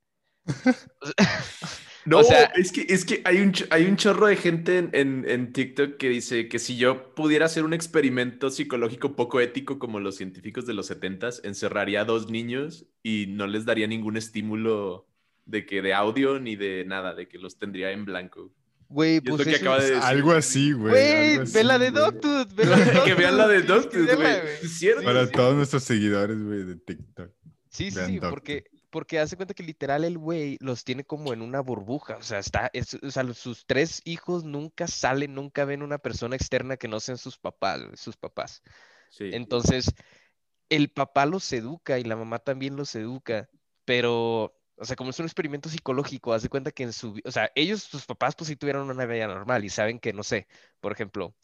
[2.07, 4.91] No, O sea- es que, es que hay, un, hay un chorro de gente en,
[4.95, 9.79] en- en TikTok que dice que si yo pudiera hacer un experimento psicológico poco ético
[9.79, 14.17] como los científicos de los 70s, encerraría a dos niños y no les daría ningún
[14.17, 15.07] estímulo
[15.47, 18.53] de que de audio ni de nada, de que los tendría en blanco.
[18.89, 20.03] Güey, pues lo que acaba de decir.
[20.03, 21.37] Algo así, güey.
[21.37, 21.91] Güey, ve la de.
[21.93, 25.05] Dogtooth, ve la de que vean la de que güey.
[25.05, 25.33] Para sí.
[25.33, 27.31] todos nuestros seguidores, güey, de TikTok.
[27.69, 31.43] Sí, sí, sí, porque, porque hace cuenta que literal el güey los tiene como en
[31.43, 35.83] una burbuja, o sea, está, es- o sea, sus tres hijos nunca salen, nunca ven
[35.83, 38.63] una persona externa que no sean sus papás, sus papás.
[39.11, 39.31] Sí.
[39.33, 39.93] Entonces,
[40.69, 43.49] el papá los educa y la mamá también los educa,
[43.85, 47.31] pero, o sea, como es un experimento psicológico, haz de cuenta que en su, o
[47.31, 50.49] sea, ellos, sus papás, pues sí tuvieron una vida normal y saben que, no sé,
[50.81, 51.37] por ejemplo,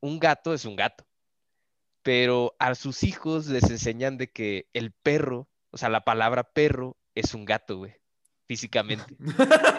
[0.00, 1.06] un gato es un gato,
[2.02, 6.96] pero a sus hijos les enseñan de que el perro, o sea, la palabra perro
[7.14, 7.94] es un gato, güey,
[8.46, 9.04] físicamente.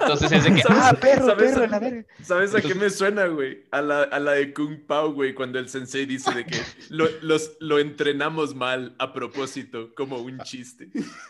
[0.01, 2.05] Entonces es de que, ¿Sabes- ah, perro, sabes perro, a- la verga.
[2.21, 3.63] ¿Sabes a qué me suena, güey?
[3.71, 7.07] A la, a la de Kung Pao, güey, cuando el sensei dice de que lo,
[7.21, 10.89] los, lo entrenamos mal a propósito, como un chiste.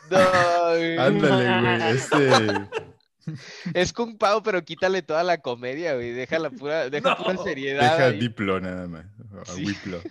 [0.09, 0.17] No,
[0.77, 0.97] güey.
[0.97, 1.95] Ándale, güey.
[1.95, 2.83] Este.
[3.73, 6.11] Es Kung Pao, pero quítale toda la comedia, güey.
[6.11, 7.23] Deja la pura, deja No.
[7.23, 7.81] pura seriedad.
[7.97, 8.19] Deja ahí.
[8.19, 9.05] Diplo nada más.
[9.41, 9.65] A Sí.
[9.65, 10.01] Wiplo.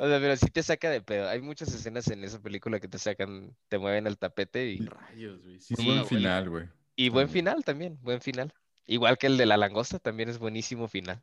[0.00, 1.28] O sea, pero sí te saca de pedo.
[1.28, 5.42] Hay muchas escenas en esa película que te sacan, te mueven el tapete y, Rayos,
[5.42, 5.60] güey.
[5.60, 6.68] sí, sí, buen final, güey.
[6.94, 7.44] y buen También.
[7.44, 8.54] final también, buen final.
[8.86, 11.20] Igual que el de la langosta, también es buenísimo final.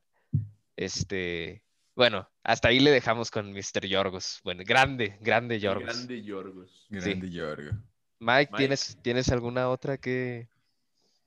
[0.76, 1.63] Este,
[1.95, 3.86] Bueno, hasta ahí le dejamos con Mr.
[3.88, 4.41] Yorgos.
[4.43, 5.95] Bueno, grande, grande Yorgos.
[5.95, 6.86] Grande Yorgos.
[6.89, 7.71] Grande Yorgo.
[8.19, 8.57] Mike, Mike.
[8.57, 10.49] ¿tienes, ¿tienes alguna otra que...?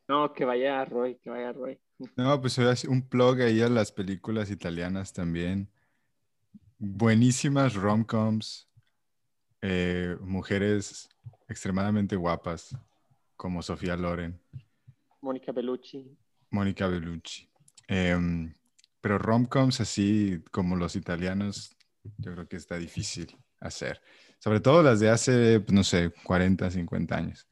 [0.07, 1.79] No, que vaya Roy, que vaya Roy.
[2.17, 5.69] No, pues un plug ahí a las películas italianas también.
[6.79, 8.69] Buenísimas rom-coms,
[9.63, 11.09] eh, mujeres
[11.49, 12.77] extremadamente guapas,
[13.37, 14.41] como Sofía Loren,
[15.21, 16.17] Mónica Bellucci.
[16.51, 17.49] Mónica Bellucci.
[17.89, 18.55] Em,
[19.01, 21.77] pero rom-coms así como los italianos,
[22.19, 24.01] yo creo que está difícil hacer.
[24.39, 27.49] Sobre todo las de hace, no sé, 40, 50 años.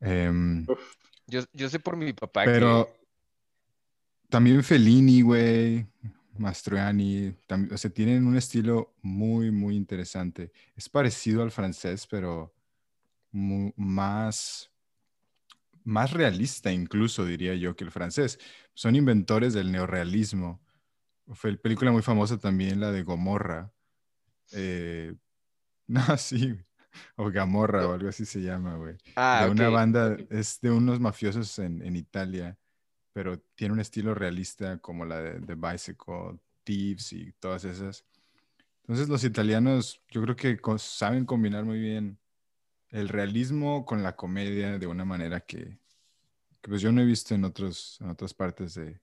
[0.00, 0.66] Em,
[1.26, 3.06] Yo, yo sé por mi papá Pero que...
[4.28, 5.86] también Fellini, güey,
[6.38, 10.52] Mastroianni, tam- o sea, tienen un estilo muy, muy interesante.
[10.76, 12.54] Es parecido al francés, pero
[13.32, 14.70] más,
[15.84, 18.38] más realista incluso, diría yo, que el francés.
[18.74, 20.60] Son inventores del neorrealismo.
[21.32, 23.72] Fue película muy famosa también, la de Gomorra.
[24.52, 25.14] Eh,
[25.86, 26.56] no, sí,
[27.16, 31.00] o Gamorra o algo así se llama, güey Ah, de una banda, es de unos
[31.00, 32.58] mafiosos en, en Italia,
[33.12, 38.04] pero tiene un estilo realista como la de, de Bicycle, Thieves y todas esas.
[38.82, 42.18] Entonces los italianos yo creo que co- saben combinar muy bien
[42.90, 45.78] el realismo con la comedia de una manera que,
[46.62, 48.98] que, pues yo no he visto en, otros, en otras partes de,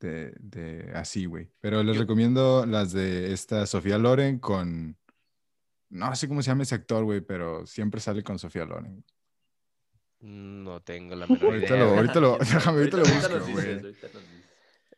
[0.00, 1.48] de, de así, güey.
[1.60, 4.96] Pero les Yo- recomiendo las de esta Sofía Loren con...
[5.88, 9.04] No sé cómo se llama ese actor, güey, pero siempre sale con Sofía Loren.
[10.22, 11.84] No tengo la menor Ahorita idea.
[11.84, 13.94] lo, ahorita lo, déjame, ahorita lo busco, dices, güey.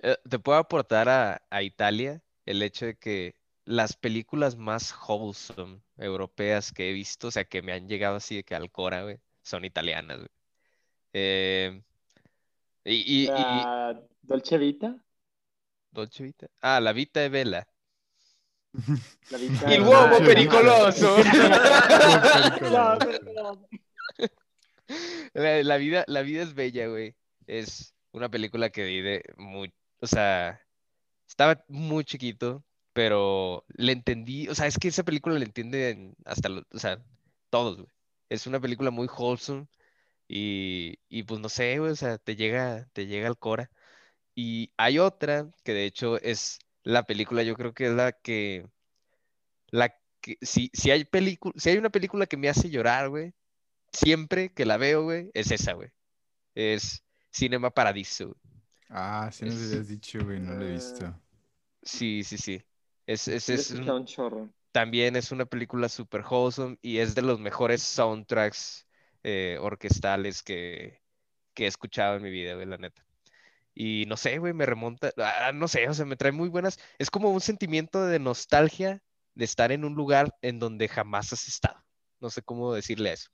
[0.00, 5.80] Eh, Te puedo aportar a, a Italia el hecho de que las películas más wholesome
[5.96, 9.02] europeas que he visto, o sea, que me han llegado así de que al Cora,
[9.02, 10.28] güey, son italianas, güey.
[11.14, 11.82] Eh,
[12.84, 14.94] y, y, y- La Dolce Vita.
[15.90, 16.48] Dolce Vita.
[16.60, 17.66] Ah, La Vita de Bella.
[19.30, 21.16] La Vita uomo Dolce pericoloso.
[25.34, 27.14] La, la vida, la vida es bella, güey.
[27.46, 30.60] Es una película que vi de muy, o sea,
[31.28, 36.48] estaba muy chiquito, pero le entendí, o sea, es que esa película le entienden hasta,
[36.50, 37.02] lo- o sea,
[37.50, 37.88] todos, güey.
[38.30, 39.68] Es una película muy wholesome
[40.28, 43.70] y, y pues no sé, güey, o sea, te llega, te llega al cora.
[44.34, 48.66] Y hay otra que de hecho es la película, yo creo que es la que,
[49.70, 51.08] la que, si, si hay
[51.56, 53.32] si hay una película que me hace llorar, güey,
[53.94, 55.90] siempre que la veo, güey, es esa, güey.
[56.54, 58.26] Es Cinema Paradiso.
[58.26, 58.38] güey.
[58.90, 61.14] Ah, sí nos habías dicho, güey, no lo he visto.
[61.82, 62.62] Sí, sí, sí.
[63.06, 63.28] Es,
[63.70, 64.48] un- chorro.
[64.72, 68.86] también es una película super wholesome y es de los mejores soundtracks
[69.22, 71.00] eh, orquestales que,
[71.54, 73.04] que he escuchado en mi vida, güey, la neta.
[73.74, 76.78] Y no sé, güey, me remonta, ah, no sé, o sea, me trae muy buenas.
[76.98, 79.02] Es como un sentimiento de nostalgia
[79.34, 81.84] de estar en un lugar en donde jamás has estado.
[82.20, 83.30] No sé cómo decirle eso.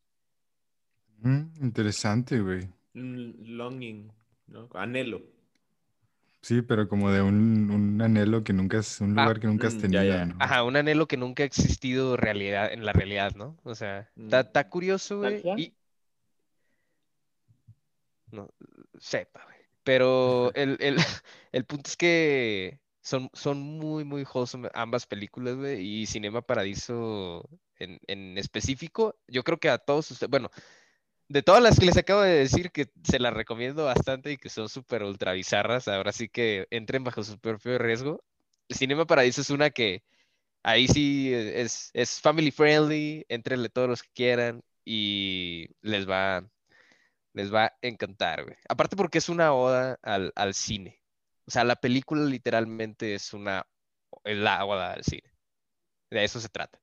[1.22, 2.68] Mm, interesante, güey.
[2.94, 4.12] Un longing,
[4.46, 4.68] ¿no?
[4.74, 5.20] Anhelo.
[6.42, 9.68] Sí, pero como de un, un anhelo que nunca es, un Ah, lugar que nunca
[9.68, 10.26] has mm, ya, tenido, ya.
[10.26, 10.34] ¿no?
[10.38, 13.58] Ajá, un anhelo que nunca ha existido realidad, en la realidad, ¿no?
[13.64, 14.46] O sea, está, Mm.
[14.46, 15.42] está curioso, güey.
[18.30, 18.48] No,
[18.98, 19.56] sepa, güey.
[19.82, 20.96] Pero el, el,
[21.52, 25.80] el punto es que son, son muy, muy wholesome ambas películas, güey.
[26.02, 27.48] Y Cinema Paradiso
[27.78, 30.50] en, en específico, yo creo que a todos ustedes, bueno,
[31.30, 34.48] de todas las que les acabo de decir que se las recomiendo bastante y que
[34.50, 38.24] son súper ultra bizarras, ahora sí que entren bajo su propio riesgo.
[38.70, 40.02] Cinema Paradiso es una que
[40.62, 46.48] ahí sí es, es family friendly, entrenle todos los que quieran y les va,
[47.34, 48.56] les va a encantar, güey.
[48.68, 51.00] Aparte porque es una oda al, al cine.
[51.46, 53.66] O sea, la película literalmente es una,
[54.24, 55.30] es la oda al cine.
[56.10, 56.80] De eso se trata.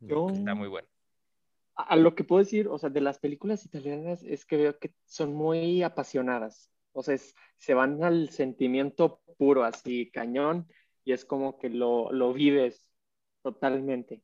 [0.00, 0.88] Yo- Está muy bueno.
[1.76, 4.94] A lo que puedo decir, o sea, de las películas italianas es que veo que
[5.04, 6.70] son muy apasionadas.
[6.92, 10.66] O sea, es- se van al sentimiento puro, así, cañón,
[11.04, 12.90] y es como que lo, lo vives
[13.42, 14.22] totalmente.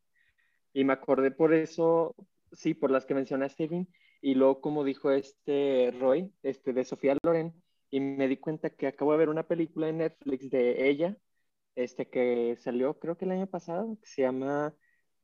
[0.72, 2.14] Y me acordé por eso,
[2.52, 3.88] sí, por las que mencionaste, Steven,
[4.22, 7.54] y luego como dijo este Roy, este de Sofía Loren,
[7.90, 11.16] y me di cuenta que acabo de ver una película en Netflix de ella,
[11.74, 14.74] este que salió creo que el año pasado, que se llama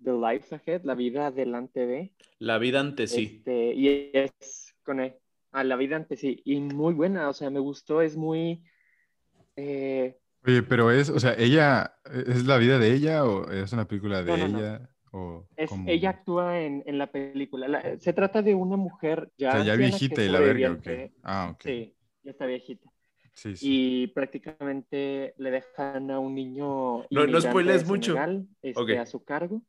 [0.02, 2.12] The Life Ahead, La vida delante de.
[2.38, 3.38] La vida ante sí.
[3.38, 5.14] Este, y es con él,
[5.52, 8.62] a La vida ante sí, y muy buena, o sea, me gustó, es muy...
[9.56, 11.94] eh, Oye, pero es, o sea, ella,
[12.26, 14.58] ¿es la vida de ella o es una película de No, no, no.
[14.58, 14.90] ella?
[15.10, 17.66] O es, ella actúa en, en la película.
[17.66, 20.74] La- se trata de una mujer ya, O sea, ya viejita y la verga, ¿o
[20.76, 21.12] sobreviviente.
[21.14, 21.20] qué?
[21.22, 21.62] Ah, ok.
[21.64, 22.90] Sí, ya está viejita.
[23.34, 23.66] Sí, sí.
[23.70, 28.12] y prácticamente le dejan a un niño No- no spoiles mucho.
[28.14, 28.90] Senegal, este, Ok.
[28.98, 29.62] a su cargo.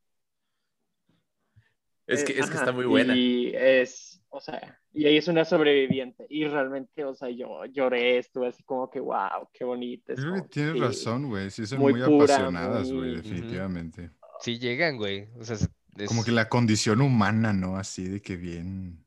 [2.10, 3.16] Es que, Eh, es que está muy buena.
[3.16, 6.26] Y es, o sea, y ella es una sobreviviente.
[6.30, 10.80] Y realmente, o sea, yo lloré, estuve así como que, wow, qué que como tienes
[10.80, 11.52] razón, güey.
[11.52, 14.12] Sí, son Muy muy, pura, apasionadas, güey, muy- definitivamente.
[14.42, 15.28] Sí llegan, güey.
[15.40, 15.70] O sea, es-
[16.08, 17.76] Como que la condición humana, ¿no?
[17.78, 19.04] Así de que bien.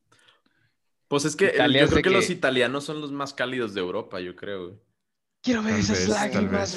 [1.09, 3.35] Pues es que eh, Italia yo creo de que, los que- italianos son los más
[3.35, 4.67] cálidos de Europa, yo creo.
[4.69, 4.79] güey.
[5.43, 6.77] Quiero ver Tal esas vez, lágrimas.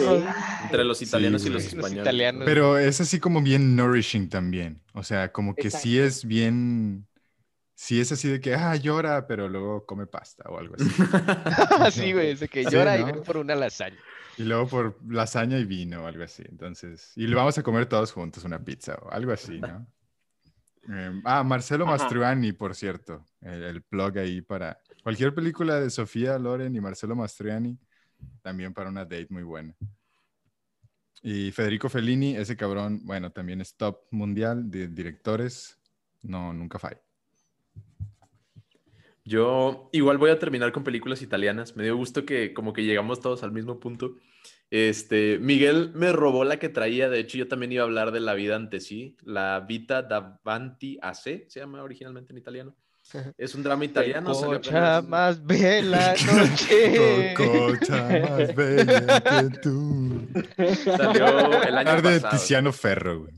[0.64, 1.54] Entre los italianos y güey.
[1.54, 2.02] los Los españoles.
[2.04, 2.40] italianos.
[2.40, 2.46] ¿no?
[2.46, 4.82] Pero es así como bien nourishing también.
[4.94, 6.08] O sea, como que sí Exacto.
[6.08, 7.08] es bien.
[7.76, 10.90] Sí es así de que, ah, llora, pero luego come pasta o algo así.
[11.92, 13.08] sí, güey, ese que Sí, llora y ¿no?
[13.08, 13.98] ven por una lasaña.
[14.38, 16.44] Y luego por lasaña y vino o algo así.
[16.50, 19.86] Entonces, y lo vamos a comer todos juntos, una pizza o algo así, ¿no?
[20.90, 21.98] Eh, ah, Marcelo Ajá.
[21.98, 27.16] Mastroianni, por cierto, el, el plug ahí para cualquier película de Sofía Loren y Marcelo
[27.16, 27.78] Mastroianni,
[28.42, 29.76] también para una date muy buena.
[31.22, 35.80] Y Federico Fellini, ese cabrón, bueno, también es top mundial de directores,
[36.22, 37.02] no, nunca falla.
[39.24, 41.76] Yo igual voy a terminar con películas italianas.
[41.76, 44.18] Me dio gusto que como que llegamos todos al mismo punto.
[44.70, 47.10] Este, Miguel me robó la que traía.
[47.10, 51.00] De hecho, yo también iba a hablar de La vida ante sí, La vita davanti
[51.02, 52.76] a se llama originalmente en italiano.
[53.38, 54.32] Es un drama italiano.
[54.34, 57.34] Cocha más bella noche.
[57.36, 60.28] Cococha más bella que tú.
[60.84, 62.38] Salió el año Hablar de pasado.
[62.38, 63.34] Tiziano Ferro, güey.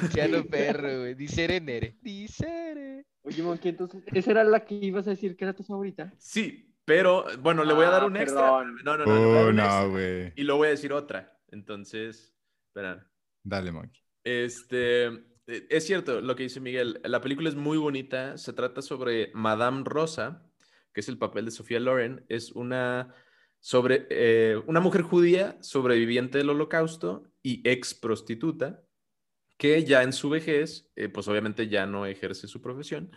[0.00, 1.14] Tiziano Perro, güey.
[1.14, 1.96] Dicere nere.
[2.02, 3.06] Dicere.
[3.22, 6.12] Oye, Monkey, entonces, ¿esa era la que ibas a decir que era tu favorita?
[6.18, 8.40] Sí, pero bueno, le voy a dar Ah, un extra.
[8.42, 9.04] No, no, no.
[9.46, 10.32] Oh, no, güey.
[10.36, 11.38] Y luego voy a decir otra.
[11.50, 12.34] Entonces,
[12.68, 13.06] esperan.
[13.42, 14.02] Dale, Monkey.
[14.24, 15.10] Este,
[15.46, 17.00] es cierto lo que dice Miguel.
[17.04, 18.38] La película es muy bonita.
[18.38, 20.46] Se trata sobre Madame Rosa,
[20.92, 22.24] que es el papel de Sofía Loren.
[22.28, 23.14] Es una,
[23.60, 28.82] sobre, eh, una mujer judía sobreviviente del holocausto y ex prostituta
[29.56, 33.12] que ya en su vejez, eh, pues obviamente ya no ejerce su profesión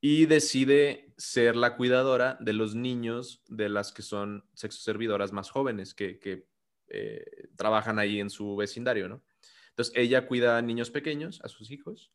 [0.00, 5.94] y decide ser la cuidadora de los niños de las que son sexoservidoras más jóvenes
[5.94, 6.46] que, que
[6.88, 9.22] eh, trabajan ahí en su vecindario, ¿no?
[9.80, 12.12] Entonces ella cuida a niños pequeños, a sus hijos,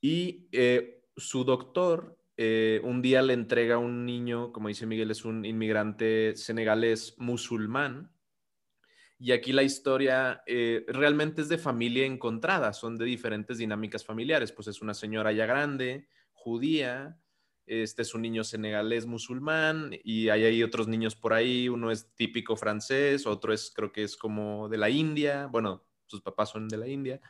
[0.00, 5.24] y eh, su doctor eh, un día le entrega un niño, como dice Miguel, es
[5.24, 8.10] un inmigrante senegalés musulmán,
[9.20, 14.50] y aquí la historia eh, realmente es de familia encontrada, son de diferentes dinámicas familiares,
[14.50, 17.20] pues es una señora ya grande, judía,
[17.66, 22.12] este es un niño senegalés musulmán y hay ahí otros niños por ahí, uno es
[22.16, 26.68] típico francés, otro es creo que es como de la India, bueno, sus papás son
[26.68, 27.20] de la India,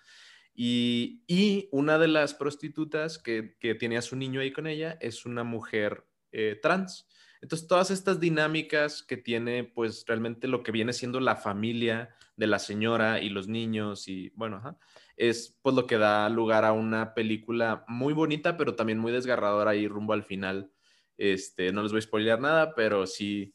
[0.55, 4.97] y, y una de las prostitutas que, que tiene a su niño ahí con ella
[5.01, 7.07] es una mujer eh, trans.
[7.43, 12.47] Entonces, todas estas dinámicas que tiene, pues realmente lo que viene siendo la familia de
[12.47, 14.79] la señora y los niños y bueno,
[15.17, 19.73] es pues lo que da lugar a una película muy bonita, pero también muy desgarradora
[19.73, 20.73] ahí rumbo al final.
[21.19, 23.55] Este, no les voy a spoilear nada, pero sí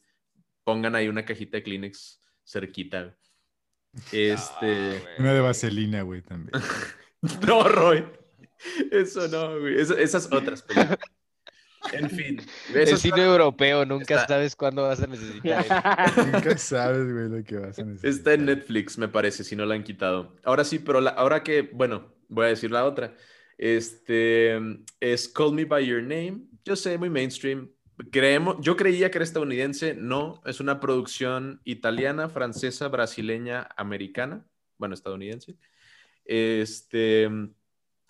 [0.64, 3.16] pongan ahí una cajita de Kleenex cerquita.
[4.10, 6.50] Este, Una de vaselina, güey, también.
[7.46, 8.04] no, Roy.
[8.90, 9.80] Eso no, güey.
[9.80, 10.98] Esas otras películas.
[11.92, 12.40] En fin.
[12.72, 15.64] El cine europeo, nunca Está- sabes cuándo vas a necesitar.
[15.64, 16.26] eso.
[16.32, 18.10] Nunca sabes, güey, lo que vas a necesitar.
[18.10, 20.36] Está en Netflix, me parece, si no la han quitado.
[20.44, 23.14] Ahora sí, pero la- ahora que, bueno, voy a decir la otra.
[23.58, 24.60] Este
[25.00, 26.42] es Call Me By Your Name.
[26.64, 27.68] Yo sé, muy mainstream.
[28.10, 29.94] Creemos, yo creía que era estadounidense.
[29.94, 34.46] No, es una producción italiana, francesa, brasileña, americana.
[34.78, 35.56] Bueno, estadounidense.
[36.24, 37.28] Este,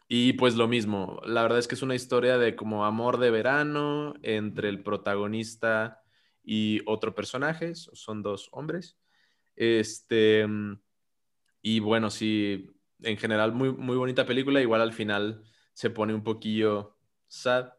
[0.09, 1.21] y pues lo mismo.
[1.25, 6.03] La verdad es que es una historia de como amor de verano entre el protagonista
[6.43, 7.75] y otro personaje.
[7.75, 8.99] Son dos hombres.
[9.57, 10.47] Este,
[11.61, 12.71] y bueno, sí,
[13.03, 16.97] en general muy, muy bonita película, igual al final se pone un poquillo
[17.29, 17.73] sad,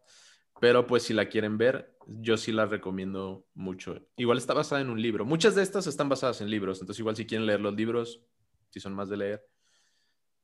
[0.60, 4.00] pero pues si la quieren ver, yo sí la recomiendo mucho.
[4.18, 5.26] Igual está basada en un libro.
[5.26, 8.22] Muchas de estas están basadas en libros, entonces igual si quieren leer los libros,
[8.70, 9.48] si son más de leer.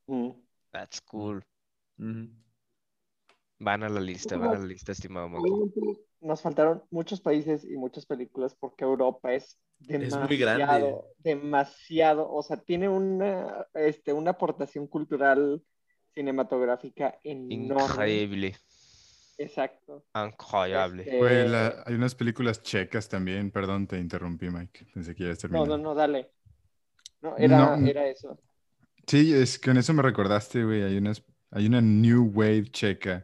[0.08, 0.32] Mm.
[0.72, 1.44] That's cool.
[1.98, 5.28] Van a la lista, van a la lista, estimado.
[5.28, 5.82] Obviamente,
[6.22, 10.96] Nos faltaron muchos países y muchas películas porque Europa es demasiado, muy grande.
[11.18, 15.62] demasiado, o sea, tiene una, este, una aportación cultural
[16.14, 17.84] cinematográfica enorme.
[17.84, 18.56] Increíble,
[19.40, 20.06] Exacto.
[20.16, 21.04] increíble.
[21.04, 23.52] Este, Güey, la- hay unas películas checas también.
[23.52, 24.86] Perdón, te interrumpí, Mike.
[24.94, 25.66] Pensé que ya No, terminado.
[25.66, 26.30] no, no, dale.
[27.22, 27.88] No, era, No.
[27.88, 28.38] era eso.
[29.08, 30.84] Sí, es con eso me recordaste, güey.
[30.84, 33.24] Hay unas, hay una New Wave checa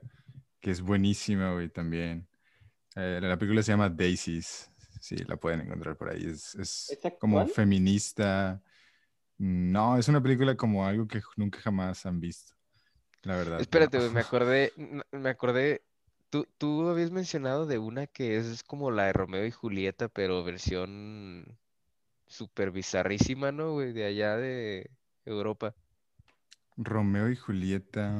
[0.60, 2.28] que es buenísima, güey, también.
[2.96, 4.72] Eh, la película se llama Daisies.
[5.02, 6.26] sí, la pueden encontrar por ahí.
[6.26, 8.64] Es, es ¿Es como feminista.
[9.38, 12.54] No, es una película como algo que nunca jamás han visto.
[13.24, 13.60] La verdad.
[13.60, 14.04] Espérate, no.
[14.04, 14.72] güey, me acordé,
[15.12, 15.84] me acordé,
[16.30, 20.44] tú, tú habías mencionado de una que es como la de Romeo y Julieta, pero
[20.44, 21.58] versión
[22.28, 23.94] súper bizarrísima, ¿no, güey?
[23.94, 24.90] De allá de
[25.26, 25.74] Europa.
[26.78, 28.12] Romeo y Julieta.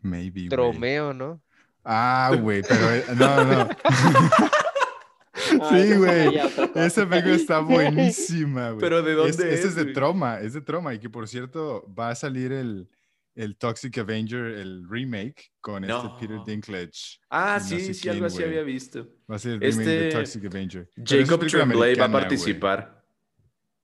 [0.00, 0.42] Maybe.
[0.42, 0.48] güey.
[0.48, 1.40] Tromeo, ¿no?
[1.84, 3.68] Ah, güey, pero eh, no, no.
[5.60, 6.34] Ah, Sí, es güey.
[6.34, 6.86] ya otra cosa.
[6.86, 8.80] Esa película está buenísima, güey.
[8.80, 9.94] Pero ¿de dónde Ese es, es de güey?
[9.94, 10.94] Troma, es de Troma.
[10.94, 12.88] Y que por cierto, va a salir el,
[13.36, 16.42] el Toxic Avenger, el remake, con este Peter.
[16.44, 17.20] Dinklage.
[17.30, 18.48] Ah, y no sí, sé sí, algo quién, así güey.
[18.48, 19.08] había visto.
[19.30, 20.90] Va a ser el remake de Este, Toxic Avenger.
[20.96, 23.04] Esa es Jacob Tremblay va a participar.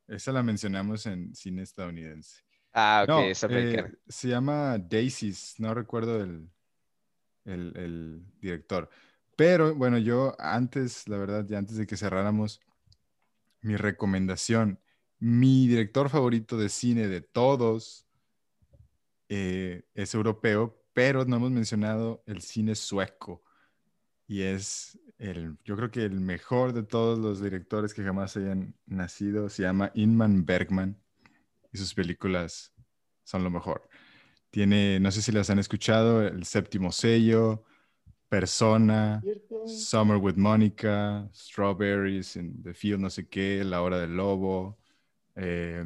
[0.06, 2.42] Esa la mencionamos en cine estadounidense.
[2.74, 3.88] Ah, ok, No, es americana.
[3.88, 6.50] eh, se llama Daisies, no recuerdo el,
[7.44, 8.90] el, el director.
[9.36, 12.60] Pero bueno, yo antes, la verdad, ya antes de que cerráramos,
[13.60, 14.80] mi recomendación,
[15.18, 18.06] mi director favorito de cine de todos
[19.34, 23.42] eh, es europeo, pero no hemos mencionado el cine sueco.
[24.26, 28.74] Y es el, yo creo que el mejor de todos los directores que jamás hayan
[28.84, 31.00] nacido, se llama Inman Bergman
[31.72, 32.74] y sus películas
[33.24, 33.88] son lo mejor.
[34.50, 37.64] Tiene, no sé si las han escuchado, El Séptimo Sello,
[38.28, 39.22] Persona.
[39.66, 44.76] Summer with Monica, Strawberries in the Field, no sé qué, La Hora del Lobo,
[45.36, 45.84] eh,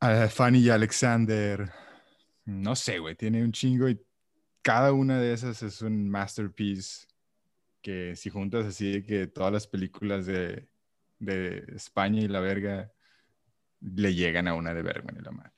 [0.00, 1.70] Fanny y Alexander,
[2.46, 4.00] no sé, güey, tiene un chingo y
[4.62, 7.06] cada una de esas es un masterpiece
[7.82, 10.68] que si juntas así de que todas las películas de,
[11.18, 12.92] de España y la verga
[13.80, 15.52] le llegan a una de Bergman y la madre.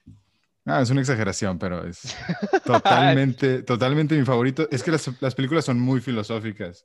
[0.65, 2.17] Ah, es una exageración, pero es
[2.65, 4.69] totalmente, totalmente mi favorito.
[4.71, 6.85] Es que las, las películas son muy filosóficas.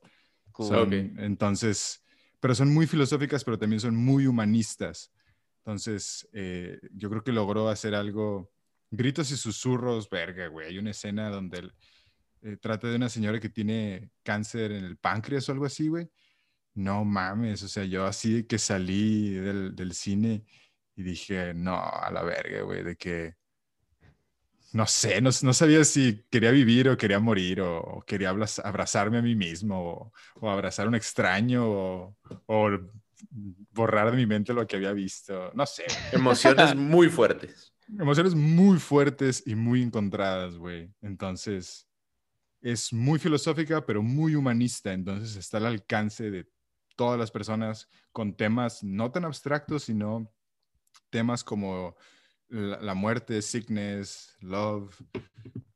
[0.50, 0.66] Cool.
[0.66, 0.92] Son-.
[1.18, 2.02] Entonces,
[2.40, 5.12] pero son muy filosóficas, pero también son muy humanistas.
[5.68, 8.50] Entonces, eh, yo creo que logró hacer algo.
[8.90, 10.68] Gritos y susurros, verga, güey.
[10.68, 11.74] Hay una escena donde él,
[12.42, 16.10] eh, trata de una señora que tiene cáncer en el páncreas o algo así, güey.
[16.74, 20.44] No mames, o sea, yo así que salí del, del cine
[20.96, 23.36] y dije, no, a la verga, güey, de que
[24.72, 28.60] no sé, no, no sabía si quería vivir o quería morir o, o quería abraz-
[28.64, 32.16] abrazarme a mí mismo o, o abrazar a un extraño o,
[32.46, 32.70] o
[33.30, 35.50] borrar de mi mente lo que había visto.
[35.54, 37.72] No sé, Emociones muy fuertes.
[37.98, 40.92] emociones muy fuertes y muy encontradas, güey.
[41.00, 41.88] Entonces,
[42.60, 44.92] es muy filosófica, pero muy humanista.
[44.92, 46.48] Entonces, está al alcance de
[46.96, 50.32] todas las personas con temas no tan abstractos, sino
[51.10, 51.96] temas como
[52.48, 55.00] la, la muerte, sickness, love,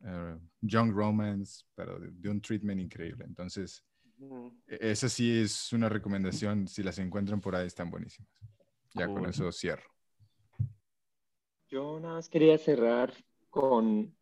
[0.05, 3.25] eh, young romance, pero de, de un treatment increíble.
[3.25, 3.85] Entonces,
[4.23, 4.49] Mm.
[4.69, 6.69] e- esa sí es una recomendación.
[6.69, 8.31] Si las encuentran por ahí, están buenísimas.
[8.95, 9.31] Ya con Cool.
[9.31, 9.91] eso cierro.
[11.69, 13.15] Yo nada más quería cerrar
[13.49, 14.15] con,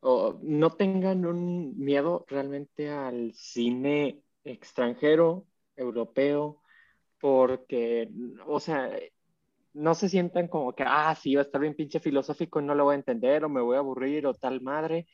[0.00, 5.46] o no tengan un miedo realmente al cine extranjero,
[5.76, 6.62] europeo,
[7.20, 8.10] porque,
[8.46, 8.90] o sea,
[9.74, 12.74] no se sientan como que, ah, sí, va a estar bien pinche filosófico y no
[12.74, 15.06] lo voy a entender o me voy a aburrir o tal madre.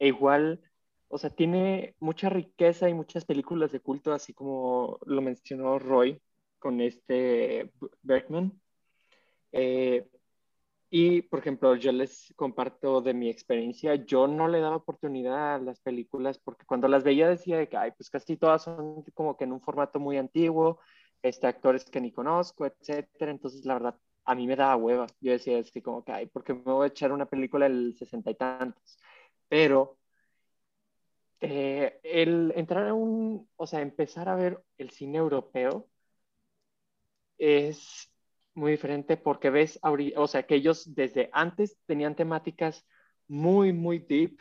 [0.00, 0.60] E igual,
[1.08, 6.20] o sea, tiene mucha riqueza y muchas películas de culto, así como lo mencionó Roy
[6.58, 7.70] con este
[8.02, 8.60] Bergman.
[9.52, 10.08] Eh,
[10.90, 15.58] y, por ejemplo, yo les comparto de mi experiencia, yo no le daba oportunidad a
[15.58, 19.36] las películas porque cuando las veía decía de que, ay, pues casi todas son como
[19.36, 20.78] que en un formato muy antiguo,
[21.22, 23.32] este, actores que ni conozco, etcétera.
[23.32, 25.06] Entonces, la verdad, a mí me daba hueva.
[25.20, 28.30] Yo decía así como que, ay, porque me voy a echar una película del sesenta
[28.30, 28.98] y tantos.
[29.48, 29.98] Pero
[31.40, 35.88] eh, el entrar a un, o sea, empezar a ver el cine europeo
[37.38, 38.10] es
[38.54, 39.78] muy diferente porque ves,
[40.16, 42.86] o sea, que ellos desde antes tenían temáticas
[43.28, 44.40] muy, muy deep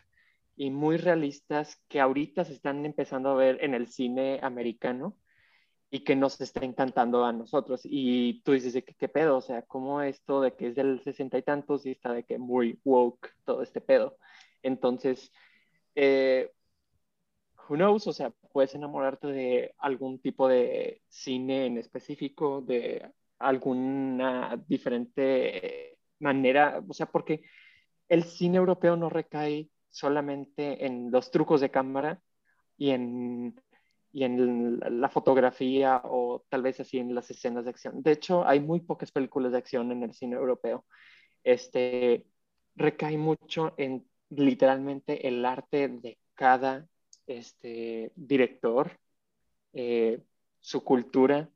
[0.56, 5.18] y muy realistas que ahorita se están empezando a ver en el cine americano
[5.90, 7.82] y que nos está encantando a nosotros.
[7.84, 9.38] Y tú dices, ¿qué pedo?
[9.38, 12.38] O sea, ¿cómo esto de que es del sesenta y tantos y está de que
[12.40, 14.18] muy woke todo este pedo?
[14.64, 15.32] Entonces,
[15.96, 16.52] eh,
[17.68, 18.08] who knows?
[18.08, 26.84] O sea, puedes enamorarte de algún tipo de cine en específico, de alguna diferente manera,
[26.88, 27.44] o sea, porque
[28.10, 32.22] el cine europeo no recae solamente en los trucos de cámara
[32.78, 33.60] y en,
[34.12, 38.02] y en la fotografía o tal vez así en las escenas de acción.
[38.02, 40.86] De hecho, hay muy pocas películas de acción en el cine europeo.
[41.44, 42.26] Este
[42.76, 46.88] recae mucho en literalmente el arte de cada
[47.28, 49.00] este, director
[49.74, 50.22] eh,
[50.60, 51.50] su cultura.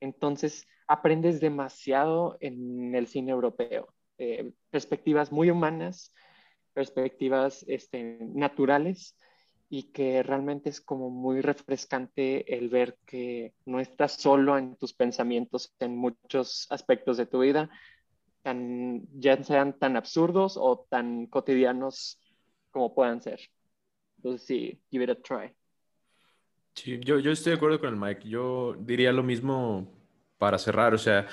[0.00, 3.94] Entonces, aprendes demasiado en el cine europeo.
[4.18, 6.12] Eh, perspectivas muy humanas,
[6.72, 9.16] perspectivas este, naturales
[9.68, 14.92] y que realmente es como muy refrescante el ver que no estás solo en tus
[14.92, 17.70] pensamientos en muchos aspectos de tu vida,
[18.42, 22.18] tan, ya sean tan absurdos o tan cotidianos
[22.72, 23.40] como puedan ser.
[24.22, 25.52] Entonces sí, give it a try.
[26.74, 28.28] Sí, yo, yo estoy de acuerdo con el Mike.
[28.28, 29.90] Yo diría lo mismo
[30.38, 30.94] para cerrar.
[30.94, 31.26] O sea,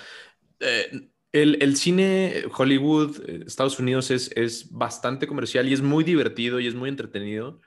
[0.60, 6.04] eh, el, el, cine Hollywood, eh, Estados Unidos, es, es bastante comercial y es muy
[6.04, 7.62] divertido y es muy entretenido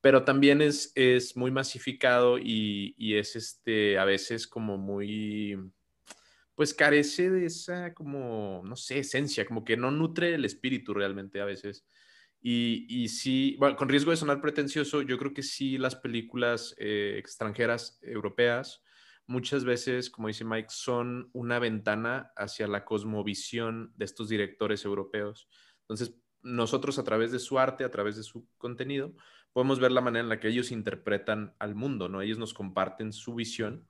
[0.00, 5.58] pero también es, es muy masificado y, y, es este, a veces como muy,
[6.54, 11.40] pues carece de esa como, no sé, esencia, como que no nutre el espíritu realmente
[11.40, 11.84] a veces.
[12.40, 16.74] Y, y sí, bueno, con riesgo de sonar pretencioso, yo creo que sí las películas
[16.78, 18.82] eh, extranjeras europeas
[19.28, 25.48] muchas veces, como dice Mike, son una ventana hacia la cosmovisión de estos directores europeos.
[25.82, 29.14] Entonces, nosotros a través de su arte, a través de su contenido,
[29.52, 32.22] podemos ver la manera en la que ellos interpretan al mundo, ¿no?
[32.22, 33.86] Ellos nos comparten su visión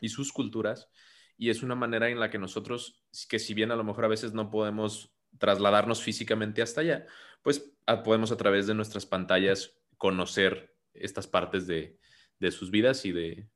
[0.00, 0.90] y sus culturas
[1.38, 4.08] y es una manera en la que nosotros, que si bien a lo mejor a
[4.08, 7.06] veces no podemos trasladarnos físicamente hasta allá,
[7.46, 7.62] pues
[8.02, 11.96] podemos a través de nuestras pantallas conocer estas partes de,
[12.40, 13.48] de sus vidas y de,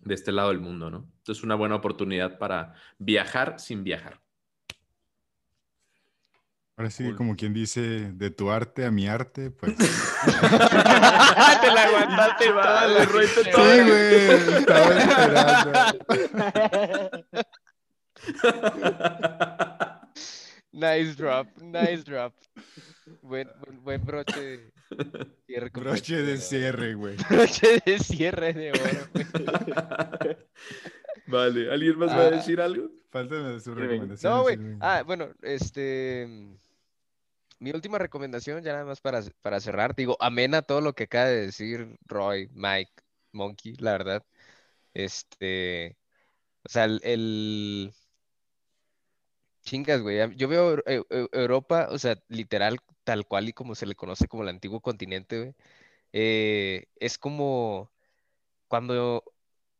[0.00, 0.98] de este lado del mundo, ¿no?
[0.98, 4.20] Entonces es una buena oportunidad para viajar sin viajar.
[6.76, 9.74] Ahora sí, como quien dice, de tu arte a mi arte, pues.
[9.78, 9.86] Te
[11.72, 13.50] la aguantaste, va, le Sí,
[13.86, 17.24] güey, estaba esperando.
[20.72, 22.34] nice drop, nice drop.
[23.22, 24.72] Buen, buen, buen broche.
[25.46, 27.16] Cierre broche de cierre, güey.
[27.30, 29.26] Broche de cierre de oro, güey.
[31.26, 32.90] Vale, ¿alguien más va a decir algo?
[33.10, 34.32] Falta de su recomendación.
[34.32, 34.58] No, güey.
[34.80, 36.28] Ah, bueno, este.
[37.58, 41.26] Mi última recomendación, ya nada más para, para cerrar, digo, amena todo lo que acaba
[41.26, 42.92] de decir Roy, Mike,
[43.32, 44.24] Monkey, la verdad.
[44.94, 45.96] Este.
[46.64, 47.92] O sea, el.
[49.62, 50.18] Chingas, güey.
[50.36, 54.26] Yo veo eh, eh, Europa, o sea, literal, tal cual y como se le conoce
[54.28, 55.54] como el antiguo continente, güey.
[56.12, 57.92] Eh, es como
[58.68, 59.24] cuando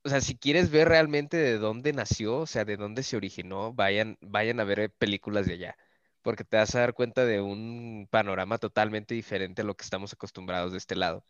[0.05, 3.73] o sea, si quieres ver realmente de dónde nació, o sea, de dónde se originó,
[3.75, 5.77] vayan, vayan a ver películas de allá,
[6.23, 10.13] porque te vas a dar cuenta de un panorama totalmente diferente a lo que estamos
[10.15, 11.25] acostumbrados de este lado.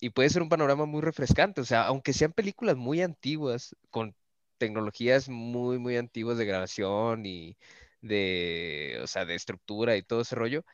[0.00, 4.14] Y puede ser un panorama muy refrescante, o sea, aunque sean películas muy antiguas, con
[4.60, 7.56] tecnologías muy, muy antiguas de grabación y
[8.02, 10.64] de, o sea, de estructura y todo ese rollo,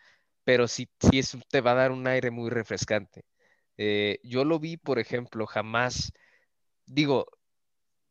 [0.44, 3.24] pero sí, sí eso te va a dar un aire muy refrescante.
[3.78, 6.12] Eh, yo lo vi, por ejemplo, jamás
[6.86, 7.26] digo,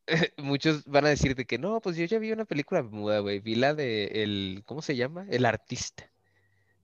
[0.37, 3.39] muchos van a decir de que no, pues yo ya vi una película muda, güey.
[3.39, 5.25] Vi la de el, ¿cómo se llama?
[5.29, 6.11] El artista.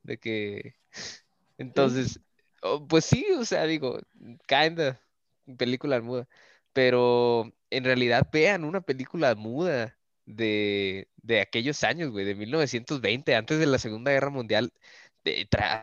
[0.03, 0.75] De que,
[1.57, 2.19] entonces,
[2.63, 3.99] oh, pues sí, o sea, digo,
[4.47, 5.01] kinda,
[5.57, 6.27] película muda.
[6.73, 13.59] Pero en realidad vean una película muda de, de aquellos años, güey, de 1920, antes
[13.59, 14.71] de la Segunda Guerra Mundial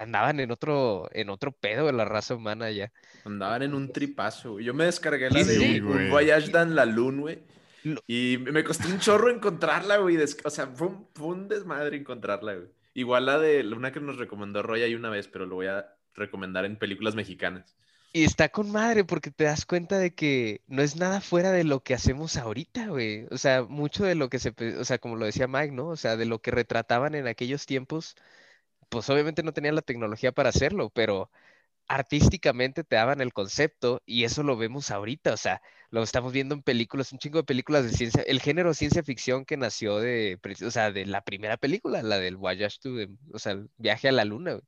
[0.01, 2.93] andaban en otro, en otro pedo de la raza humana ya.
[3.25, 4.61] Andaban en un tripazo.
[4.61, 7.39] Yo me descargué la de un, Voyage Dan la Lune, güey.
[8.07, 10.17] Y me costó un chorro encontrarla, güey.
[10.17, 10.89] O sea, fue
[11.21, 12.69] un, desmadre encontrarla, güey.
[12.95, 15.87] Igual la de una que nos recomendó Roy ahí una vez, pero lo voy a
[16.15, 17.77] recomendar en películas mexicanas.
[18.19, 21.63] Y está con madre porque te das cuenta de que no es nada fuera de
[21.63, 23.27] lo que hacemos ahorita, güey.
[23.31, 25.87] O sea, mucho de lo que se, o sea, como lo decía Mike, ¿no?
[25.89, 28.17] O sea, de lo que retrataban en aquellos tiempos
[28.91, 31.31] pues obviamente no tenían la tecnología para hacerlo, pero
[31.89, 36.55] artísticamente te daban el concepto y eso lo vemos ahorita, o sea, lo estamos viendo
[36.57, 40.41] en películas, un chingo de películas de ciencia, el género ciencia ficción que nació de,
[40.67, 42.91] o sea, de la primera película, la del Voyage to,
[43.35, 44.61] o sea, el viaje a la luna.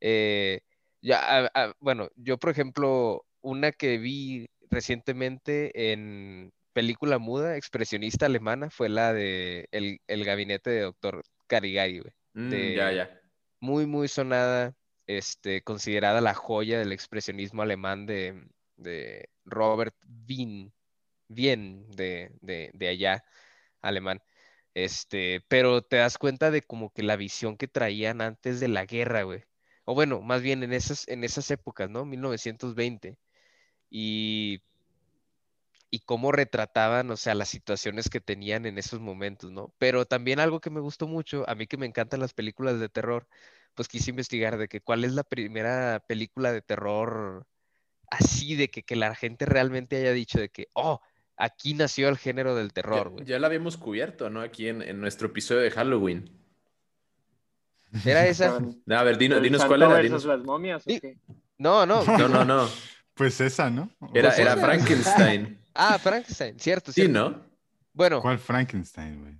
[0.00, 0.62] Eh,
[1.00, 1.50] ya,
[1.80, 9.12] bueno, yo por ejemplo, una que vi recientemente en película muda, expresionista alemana, fue la
[9.12, 12.02] de El, gabinete de Doctor Carigari,
[12.34, 13.20] mm, ya, ya
[13.60, 14.74] muy, muy sonada,
[15.06, 18.48] este, considerada la joya del expresionismo alemán de,
[19.44, 19.94] Robert
[20.28, 20.72] Wien,
[21.28, 23.24] bien de, de, allá,
[23.82, 24.20] alemán.
[24.74, 28.86] Este, pero te das cuenta de como que la visión que traían antes de la
[28.86, 29.44] guerra, güey.
[29.84, 32.04] O bueno, más bien en esas, en esas épocas, ¿no?
[32.04, 33.18] 1920.
[33.90, 34.62] Y
[35.90, 39.74] y cómo retrataban, o sea, las situaciones que tenían en esos momentos, ¿no?
[39.78, 42.88] Pero también algo que me gustó mucho, a mí que me encantan las películas de
[42.88, 43.26] terror,
[43.74, 47.44] pues quise investigar de que cuál es la primera película de terror
[48.08, 51.00] así de que, que la gente realmente haya dicho de que, oh,
[51.36, 53.24] aquí nació el género del terror, Ya, güey.
[53.26, 54.40] ya la habíamos cubierto, ¿no?
[54.40, 56.39] Aquí en, en nuestro episodio de Halloween.
[58.04, 58.58] Era esa.
[58.90, 60.00] A ver, dinos, ¿El dinos santo cuál era.
[60.00, 61.00] dinos- las momias o Sí.
[61.00, 61.16] qué?
[61.58, 62.02] No, no.
[62.26, 62.68] No, no, no.
[63.14, 63.90] Pues esa, ¿no?
[64.14, 64.56] Era, O- era.
[64.56, 65.58] Frankenstein.
[65.74, 67.30] Ah, Frankenstein, cierto, Sí, cierto.
[67.30, 67.42] ¿no?
[67.92, 69.34] Bueno, ¿Cuál Frankenstein, güey?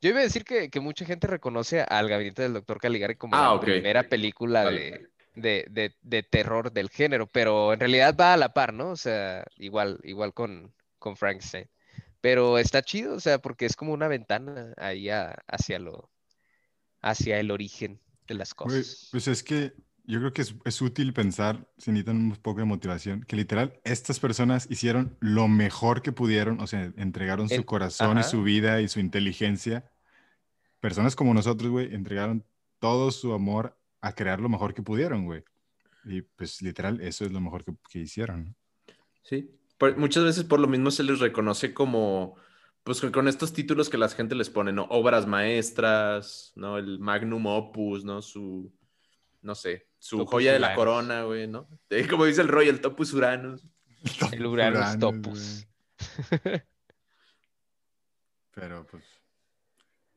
[0.00, 3.36] yo iba a decir que, que mucha gente reconoce al gabinete del doctor Caligari como
[3.36, 5.08] Ah, la primera película Vale.
[5.34, 8.90] de, de, de- de terror del género, pero en realidad va a la par, ¿no?
[8.90, 11.68] O sea, igual, igual con, con Frankenstein.
[12.20, 16.10] Pero está chido, o sea, porque es como una ventana ahí a- hacia lo,
[17.02, 19.08] hacia el origen de las cosas.
[19.10, 19.72] pues es que
[20.04, 23.78] yo creo que es, es útil pensar, si necesitan un poco de motivación, que literal
[23.84, 28.28] estas personas hicieron lo mejor que pudieron, o sea, entregaron su En- corazón y ajá.
[28.28, 29.90] su vida y su inteligencia.
[30.80, 32.44] Personas como nosotros, güey, entregaron
[32.78, 35.44] todo su amor a crear lo mejor que pudieron, güey.
[36.04, 38.56] Y pues literal, eso es lo mejor que, que hicieron.
[39.22, 39.50] Sí.
[39.76, 42.36] Por- muchas veces por lo mismo se les reconoce como,
[42.88, 44.84] pues con, estos títulos que la gente les pone, ¿no?
[44.84, 46.78] Obras maestras, ¿no?
[46.78, 48.22] El magnum opus, ¿no?
[48.22, 48.72] Su,
[49.42, 51.68] no sé, su Topus joya de la corona, güey, ¿no?
[51.90, 53.62] Eh, Como dice el Roy, el Topus Uranus.
[54.32, 55.66] El Uranus Uranus, Topus.
[56.42, 56.62] güey.
[58.54, 59.04] Pero pues,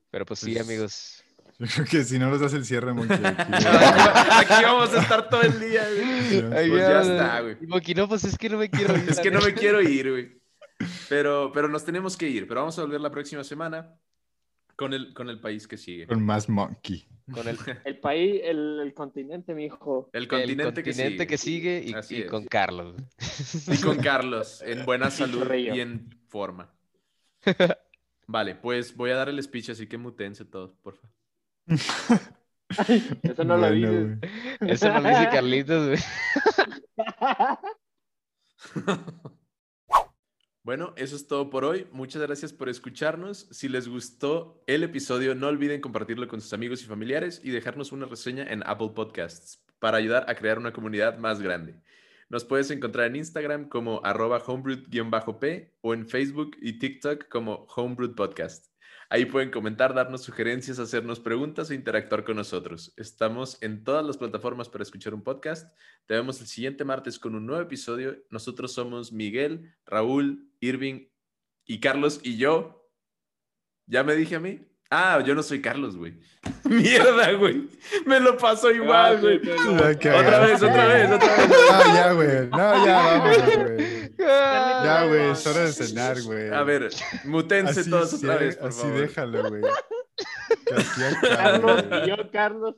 [0.09, 1.23] Pero pues sí, Pues- amigos.
[1.59, 5.29] yo creo que si no nos das el cierre, Monkey, aquí, Aquí vamos a estar
[5.29, 6.69] todo el día, güey.
[6.69, 7.57] Pues ya está, güey.
[7.95, 9.09] No, pues es que no me quiero ir.
[9.09, 10.40] Es que no me quiero ir, güey.
[11.09, 12.47] Pero, pero nos tenemos que ir.
[12.47, 13.95] Pero vamos a volver la próxima semana
[14.75, 16.07] con el, con el país que sigue.
[16.07, 17.07] con más Monkey.
[17.31, 20.09] Con el, El país, el, el continente, mi hijo.
[20.13, 21.81] El el continente, continente que sigue.
[21.81, 22.95] que sigue y, Así y con Carlos.
[23.67, 26.73] Y con Carlos, en buena salud y en forma.
[28.27, 31.11] Vale, pues voy a dar el speech, así que mutense todos, por favor.
[33.23, 34.19] Eso no lo Bueno, dices.
[34.59, 34.71] güey.
[34.71, 35.99] Eso no lo dice Carlitos, güey.
[40.63, 41.87] Bueno, eso es todo por hoy.
[41.91, 43.47] Muchas gracias por escucharnos.
[43.49, 47.91] Si les gustó el episodio, no olviden compartirlo con sus amigos y familiares y dejarnos
[47.91, 51.81] una reseña en Apple Podcasts para ayudar a crear una comunidad más grande.
[52.29, 58.13] Nos puedes encontrar en Instagram como arroba homebrewed-p o en Facebook y TikTok como Homebrewed
[58.13, 58.70] Podcast.
[59.13, 62.93] Ahí pueden comentar, darnos sugerencias, hacernos preguntas e interactuar con nosotros.
[62.95, 65.77] Estamos en todas las plataformas para escuchar un podcast.
[66.05, 68.15] Te vemos el siguiente martes con un nuevo episodio.
[68.29, 71.09] Nosotros somos Miguel, Raúl, Irving
[71.65, 72.89] y Carlos y yo.
[73.85, 74.70] ¿Ya me dije a mí?
[74.93, 76.13] Ah, yo no soy Carlos, güey.
[76.65, 77.69] Mierda, güey.
[78.05, 79.37] Me lo pasó igual, güey.
[79.37, 81.49] Otra vez, otra vez, otra vez.
[81.49, 82.47] No, ya, güey.
[82.49, 84.13] No, ya, vámonos, güey.
[84.17, 86.49] Ya, güey, es hora de cenar, güey.
[86.49, 86.89] A ver,
[87.23, 88.99] mutense así, todos otra vez, por así favor.
[88.99, 89.61] déjalo, güey.
[90.67, 92.75] Que Carlos y yo, Carlos.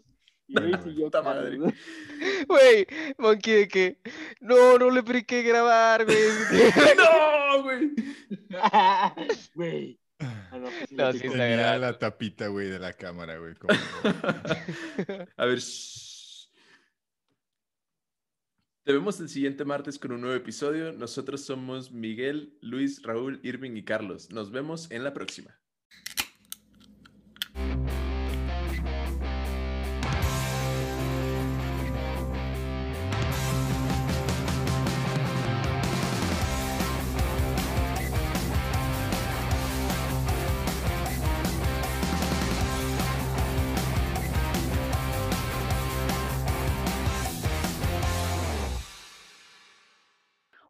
[0.48, 1.58] Y y yo, Puta madre.
[2.48, 2.88] Güey,
[3.18, 3.98] Monkey, de que
[4.40, 6.18] no, no le brinqué grabar, güey.
[6.96, 7.92] No, güey.
[9.56, 10.00] Güey.
[10.24, 13.56] Ah, no, pues sí No, sí Tenía la tapita, güey, de la cámara, güey.
[13.56, 13.74] como-
[15.38, 15.60] A ver.
[15.60, 16.50] shh.
[18.86, 20.92] Te vemos el siguiente martes con un nuevo episodio.
[20.92, 24.30] Nosotros somos Miguel, Luis, Raúl, Irving y Carlos.
[24.32, 25.58] Nos vemos en la próxima.